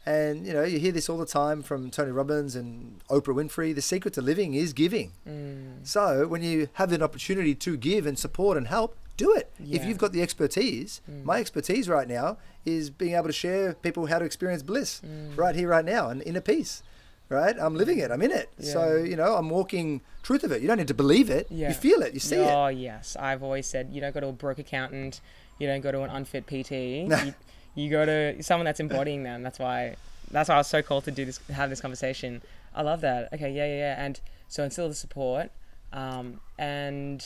[0.06, 3.74] And you know, you hear this all the time from Tony Robbins and Oprah Winfrey.
[3.76, 5.12] The secret to living is giving.
[5.28, 5.86] Mm.
[5.88, 9.52] So when you have an opportunity to give and support and help, do it.
[9.60, 9.80] If Yeah.
[9.82, 9.88] Mm.
[9.88, 14.20] you've got the expertise, my expertise right now is being able to share people how
[14.20, 15.38] to experience bliss Mm.
[15.38, 16.82] right here, right now, and inner peace.
[17.30, 18.10] Right, I'm living it.
[18.10, 18.50] I'm in it.
[18.60, 20.62] So you know, I'm walking truth of it.
[20.62, 21.46] You don't need to believe it.
[21.52, 21.70] Yeah.
[21.70, 22.14] You feel it.
[22.14, 22.50] You see it.
[22.52, 25.22] oh yes, I've always said you don't go to a broke accountant,
[25.60, 26.72] you don't go to an unfit PT.
[26.72, 27.34] you,
[27.76, 29.44] you go to someone that's embodying them.
[29.44, 29.96] That's why
[30.32, 32.42] that's why I was so cool to do this, have this conversation.
[32.74, 33.32] I love that.
[33.34, 34.06] Okay, yeah, yeah, yeah.
[34.06, 35.52] And so instill the support,
[35.94, 37.24] um, and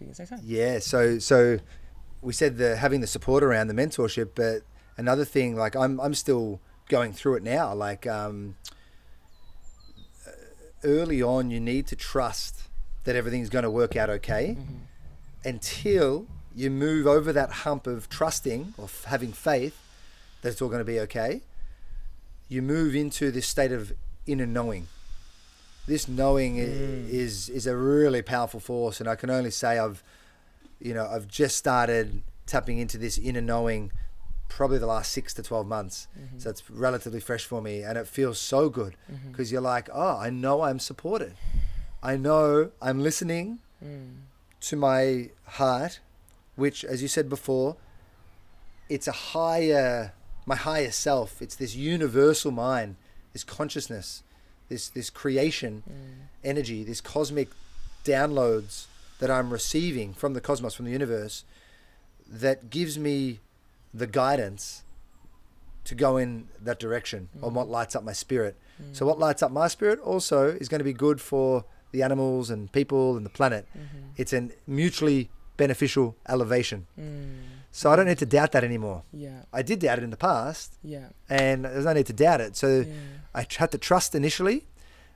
[0.00, 0.46] you can say something.
[0.46, 1.58] Yeah, so so
[2.22, 4.62] we said the having the support around the mentorship, but
[4.96, 7.74] another thing, like I'm I'm still going through it now.
[7.74, 8.56] Like um,
[10.86, 12.62] early on, you need to trust
[13.04, 14.74] that everything's going to work out okay mm-hmm.
[15.44, 19.78] until you move over that hump of trusting or f- having faith
[20.40, 21.42] that it's all going to be okay.
[22.48, 23.92] You move into this state of
[24.26, 24.88] inner knowing.
[25.86, 27.08] This knowing i mm.
[27.08, 30.02] is is a really powerful force, and I can only say I've,
[30.80, 33.92] you know, I've just started tapping into this inner knowing,
[34.48, 36.08] probably the last six to twelve months.
[36.18, 36.38] Mm-hmm.
[36.38, 39.30] So it's relatively fresh for me, and it feels so good mm-hmm.
[39.30, 41.34] because you're like, oh, I know I'm supported.
[42.02, 44.14] I know I'm listening mm.
[44.60, 46.00] to my heart,
[46.54, 47.76] which, as you said before,
[48.88, 50.12] it's a higher,
[50.44, 51.42] my higher self.
[51.42, 52.96] It's this universal mind,
[53.32, 54.22] this consciousness,
[54.68, 56.28] this this creation mm.
[56.44, 57.48] energy, this cosmic
[58.04, 58.86] downloads
[59.18, 61.44] that I'm receiving from the cosmos, from the universe,
[62.28, 63.40] that gives me
[63.92, 64.84] the guidance
[65.84, 67.54] to go in that direction on mm.
[67.54, 68.56] what lights up my spirit.
[68.82, 68.94] Mm.
[68.96, 72.50] So what lights up my spirit also is going to be good for the animals
[72.50, 73.66] and people and the planet.
[73.76, 74.08] Mm-hmm.
[74.16, 76.86] It's a mutually beneficial elevation.
[76.98, 77.36] Mm.
[77.70, 79.02] So I don't need to doubt that anymore.
[79.12, 82.40] Yeah, I did doubt it in the past, yeah, and there's no need to doubt
[82.40, 82.56] it.
[82.56, 82.92] So yeah.
[83.34, 84.66] I had to trust initially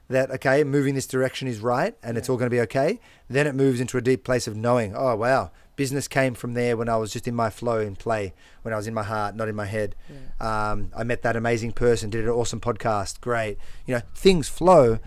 [0.09, 3.01] that okay, moving this direction is right, and it's all going to be okay.
[3.31, 4.95] Then it moves into a deep place of knowing.
[4.95, 8.35] Oh wow, business came from there when I was just in my flow and play,
[8.61, 9.97] when I was in my heart, not in my head.
[10.11, 10.73] yeah.
[10.73, 13.23] Um, I met that amazing person, did an awesome podcast.
[13.23, 13.57] Great,
[13.87, 14.99] you know, things flow.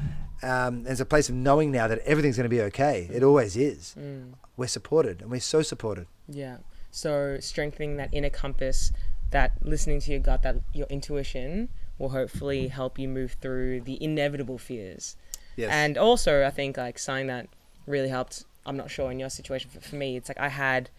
[0.41, 3.07] Um, there's a place of knowing now that everything's going to be okay.
[3.13, 3.95] It always is.
[3.99, 4.34] Mm.
[4.57, 6.07] We're supported, and we're so supported.
[6.28, 6.57] Yeah.
[6.89, 8.91] So strengthening that inner compass,
[9.30, 11.69] that listening to your gut, that your intuition
[11.99, 15.17] will hopefully help you move through the inevitable fears.
[15.55, 15.69] Yes.
[15.71, 17.47] And also, I think like something that
[17.86, 18.45] really helped.
[18.66, 19.70] I'm not sure in your situation.
[19.70, 20.89] For, for me, it's like I had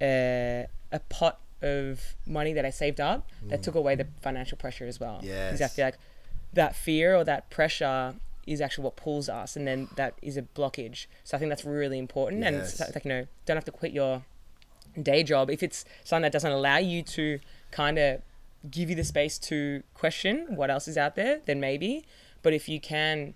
[0.00, 4.86] a, a pot of money that I saved up that took away the financial pressure
[4.86, 5.20] as well.
[5.22, 5.84] Yeah, exactly.
[5.84, 5.98] Like
[6.52, 8.14] that fear or that pressure
[8.46, 11.06] is actually what pulls us, and then that is a blockage.
[11.24, 12.44] So I think that's really important.
[12.44, 14.22] And it's like you know, don't have to quit your
[15.00, 17.40] day job if it's something that doesn't allow you to
[17.72, 18.20] kind of
[18.70, 22.04] give you the space to question what else is out there, then maybe.
[22.42, 23.34] But if you can,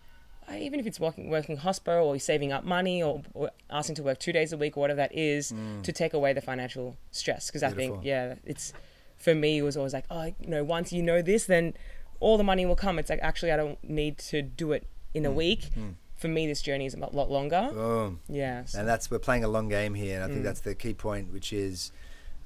[0.56, 4.18] even if it's working working hospital or saving up money or, or asking to work
[4.18, 7.46] two days a week or whatever that is, to take away the financial stress.
[7.48, 8.72] Because I think yeah, it's
[9.16, 11.74] for me it was always like oh you know once you know this then
[12.20, 12.98] all the money will come.
[12.98, 15.70] It's like actually I don't need to do it in a week.
[16.16, 17.68] For me, this journey is a lot longer.
[17.72, 18.18] Boom.
[18.28, 18.64] Yeah.
[18.64, 20.44] so- And that's we're playing a long game here, and I think Mm.
[20.44, 21.92] that's the key point, which is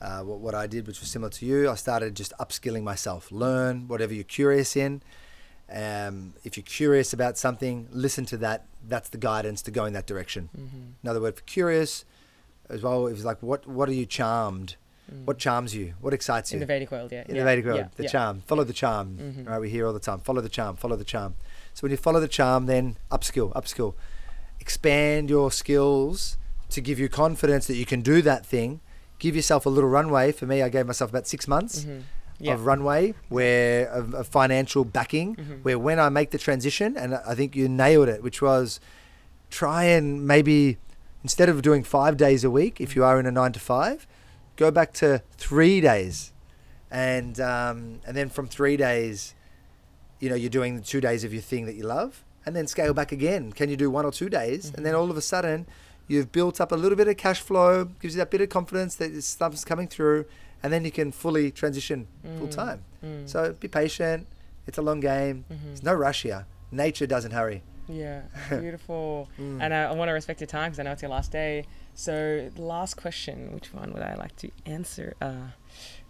[0.02, 1.70] uh, what, what I did, which was similar to you.
[1.70, 5.00] I started just upskilling myself, learn whatever you're curious in.
[5.72, 8.66] Um, if you're curious about something, listen to that.
[8.86, 10.48] That's the guidance to go in that direction.
[11.02, 12.04] Another word for curious,
[12.68, 14.76] as well, is like what what are you charmed?
[15.24, 15.92] What charms you?
[16.00, 16.56] What excites you?
[16.56, 17.24] in the Vedic world, yeah.
[17.28, 18.08] in yeah, the Vedic world, yeah, the yeah.
[18.08, 18.42] charm.
[18.46, 19.18] Follow the charm.
[19.20, 19.46] Mhm.
[19.48, 20.20] Right, we hear all the time.
[20.20, 20.76] Follow the charm.
[20.76, 21.34] Follow the charm.
[21.74, 23.94] So when you follow the charm, then upskill, upskill,
[24.60, 26.38] expand your skills
[26.70, 28.80] to give you confidence that you can do that thing.
[29.18, 30.32] Give yourself a little runway.
[30.32, 32.02] For me, I gave myself about six months Mhm.
[32.42, 32.54] Yeah.
[32.54, 35.62] of runway, where of, of financial backing, Mhm.
[35.62, 38.80] where when I make the transition, and I think you nailed it, which was
[39.50, 40.78] try and maybe
[41.22, 44.06] instead of doing five days a week, if you are in a nine to five,
[44.56, 46.32] go back to three days,
[46.90, 49.34] and um, and then from three days,
[50.18, 52.66] you know, you're doing the two days of your thing that you love, and then
[52.66, 53.52] scale back again.
[53.52, 55.66] Can you do one or two days, and then all of a sudden,
[56.08, 58.96] you've built up a little bit of cash flow, gives you that bit of confidence
[58.96, 60.24] that stuff's coming through,
[60.62, 62.06] and then you can fully transition
[62.38, 62.84] full time.
[63.04, 63.28] Mm.
[63.28, 64.26] So be patient.
[64.66, 65.44] It's a long game.
[65.50, 65.64] Mhm.
[65.64, 66.46] There's no rush here.
[66.70, 67.62] Nature doesn't hurry.
[67.88, 69.28] Yeah, beautiful.
[69.38, 69.60] Mm.
[69.60, 71.64] And I, I want to respect your time because I know it's your last day.
[71.94, 75.14] So, the last question, which one would I like to answer?
[75.20, 75.48] Uh,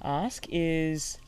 [0.03, 1.19] ask is,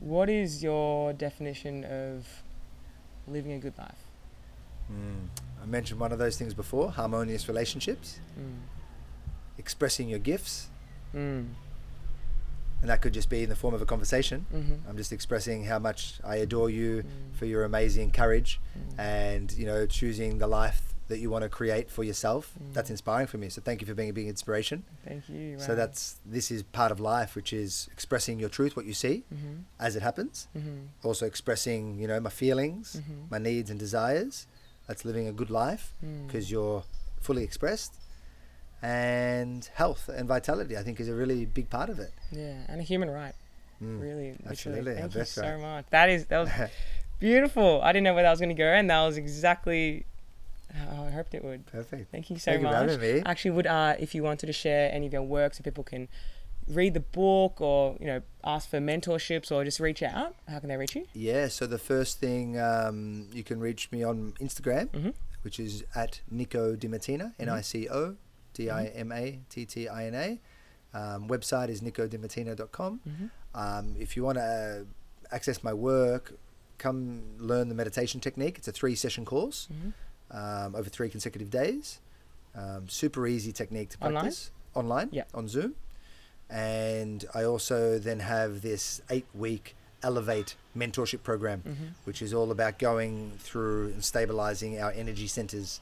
[0.00, 2.26] what is your definition of
[3.28, 4.02] living a good life?
[4.90, 5.28] Mm.
[5.62, 8.60] I mentioned one of those things before harmonious relationships, Mm.
[9.58, 10.68] expressing your gifts,
[11.14, 11.46] Mm.
[12.80, 14.46] and that could just be in the form of a conversation.
[14.54, 14.88] Mm-hmm.
[14.88, 17.36] I'm just expressing how much I adore you Mm.
[17.38, 18.98] for your amazing courage Mm.
[18.98, 22.52] and you know choosing the life that you want to create for yourself.
[22.56, 22.72] Mm.
[22.72, 23.48] That's inspiring for me.
[23.50, 24.84] So thank you for being a big inspiration.
[25.04, 25.58] Thank you.
[25.58, 29.24] So that's this is part of life, which is expressing your truth, what you see
[29.34, 29.54] Mm-hmm.
[29.78, 30.48] as it happens.
[30.56, 30.78] Mm-hmm.
[31.02, 33.30] Also expressing you know my feelings, Mhm.
[33.30, 34.46] my needs and desires.
[34.86, 36.26] That's living a good life Mm.
[36.26, 36.84] because you're
[37.20, 37.92] fully expressed.
[38.82, 40.76] And health and vitality.
[40.76, 42.12] I think is a really big part of it.
[42.32, 43.34] Yeah, and a human right.
[43.82, 44.00] Mm.
[44.00, 45.60] Really, absolutely, Thank you so birthright.
[45.60, 45.84] much.
[45.90, 46.50] That is that was
[47.18, 47.80] beautiful.
[47.82, 50.06] I didn't know where that was going to go, and that was exactly
[50.72, 51.66] how I hoped it would.
[51.66, 52.10] Perfect.
[52.10, 53.00] Thank you so Thank you much.
[53.00, 53.22] me.
[53.26, 56.08] Actually, would uh, if you wanted to share any of your work so people can
[56.68, 60.68] read the book or you know ask for mentorships or just reach out, how can
[60.68, 61.06] they reach you?
[61.14, 65.14] Yeah, so the first thing um, you can reach me on Instagram, Mhm.
[65.42, 68.16] which is at Nico Dimattina, N I C O
[68.60, 70.40] D I M A T T I N A.
[70.92, 73.00] Um, website is nicodimattina.com.
[73.08, 73.30] Mhm.
[73.54, 76.34] Um, if you want to uh, access my work,
[76.78, 78.58] come learn the meditation technique.
[78.58, 79.92] It's a three session course Mhm.
[80.38, 82.00] um, over three consecutive days.
[82.54, 84.50] Um, super easy technique to practice.
[84.74, 84.90] Online?
[84.92, 85.24] online Yeah.
[85.34, 85.74] On Zoom.
[86.48, 91.94] And I also then have this eight week Elevate mentorship program, Mhm.
[92.04, 95.80] which is all about going through and stabilizing our energy centers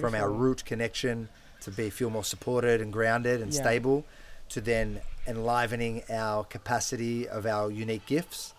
[0.00, 1.28] from our root connection
[1.62, 3.60] to be feel more supported and grounded and Yeah.
[3.62, 4.04] stable
[4.50, 8.54] to then enlivening our capacity of our unique gifts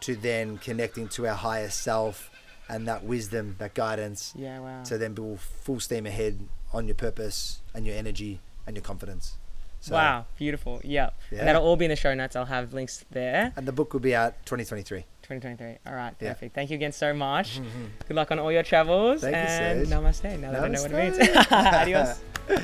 [0.00, 2.30] to then connecting to our higher self
[2.68, 4.82] and that wisdom that guidance Yeah, wow.
[4.84, 6.40] to then be full steam ahead
[6.72, 9.36] on your purpose and your energy and your confidence
[9.80, 10.80] so, wow, beautiful.
[10.82, 11.14] Yep.
[11.30, 11.38] Yeah.
[11.40, 12.34] And that'll all be in the show notes.
[12.36, 13.52] I'll have links there.
[13.54, 15.76] and the book will be out 2023 2023.
[15.86, 16.32] All right, Yeah.
[16.32, 16.54] perfect.
[16.54, 17.58] Thank you again so much.
[17.60, 17.84] Mm-hmm.
[18.08, 19.20] Good luck on all your travels.
[19.20, 19.94] Thank you, and Sage.
[19.94, 20.38] namaste.
[20.40, 21.46] Now that I know what it means.
[21.52, 22.18] Adios.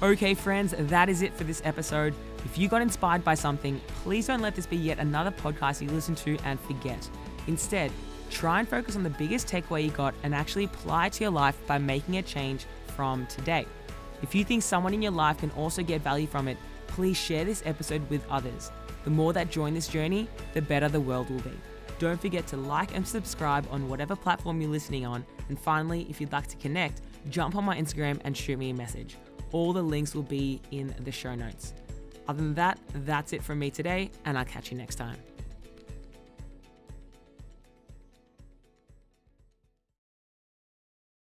[0.00, 2.14] Okay, friends, that is it for this episode.
[2.44, 5.88] If you got inspired by something, please don't let this be yet another podcast you
[5.88, 7.10] listen to and forget.
[7.48, 7.90] Instead,
[8.30, 11.32] try and focus on the biggest takeaway you got and actually apply it to your
[11.32, 13.66] life by making a change from today.
[14.22, 17.44] If you think someone in your life can also get value from it, please share
[17.44, 18.70] this episode with others.
[19.02, 21.58] The more that join this journey, the better the world will be.
[21.98, 25.26] Don't forget to like and subscribe on whatever platform you're listening on.
[25.48, 28.74] And finally, if you'd like to connect, jump on my Instagram and shoot me a
[28.74, 29.16] message.
[29.52, 31.74] All the links will be in the show notes.
[32.26, 35.16] Other than that, that's it from me today, and I'll catch you next time.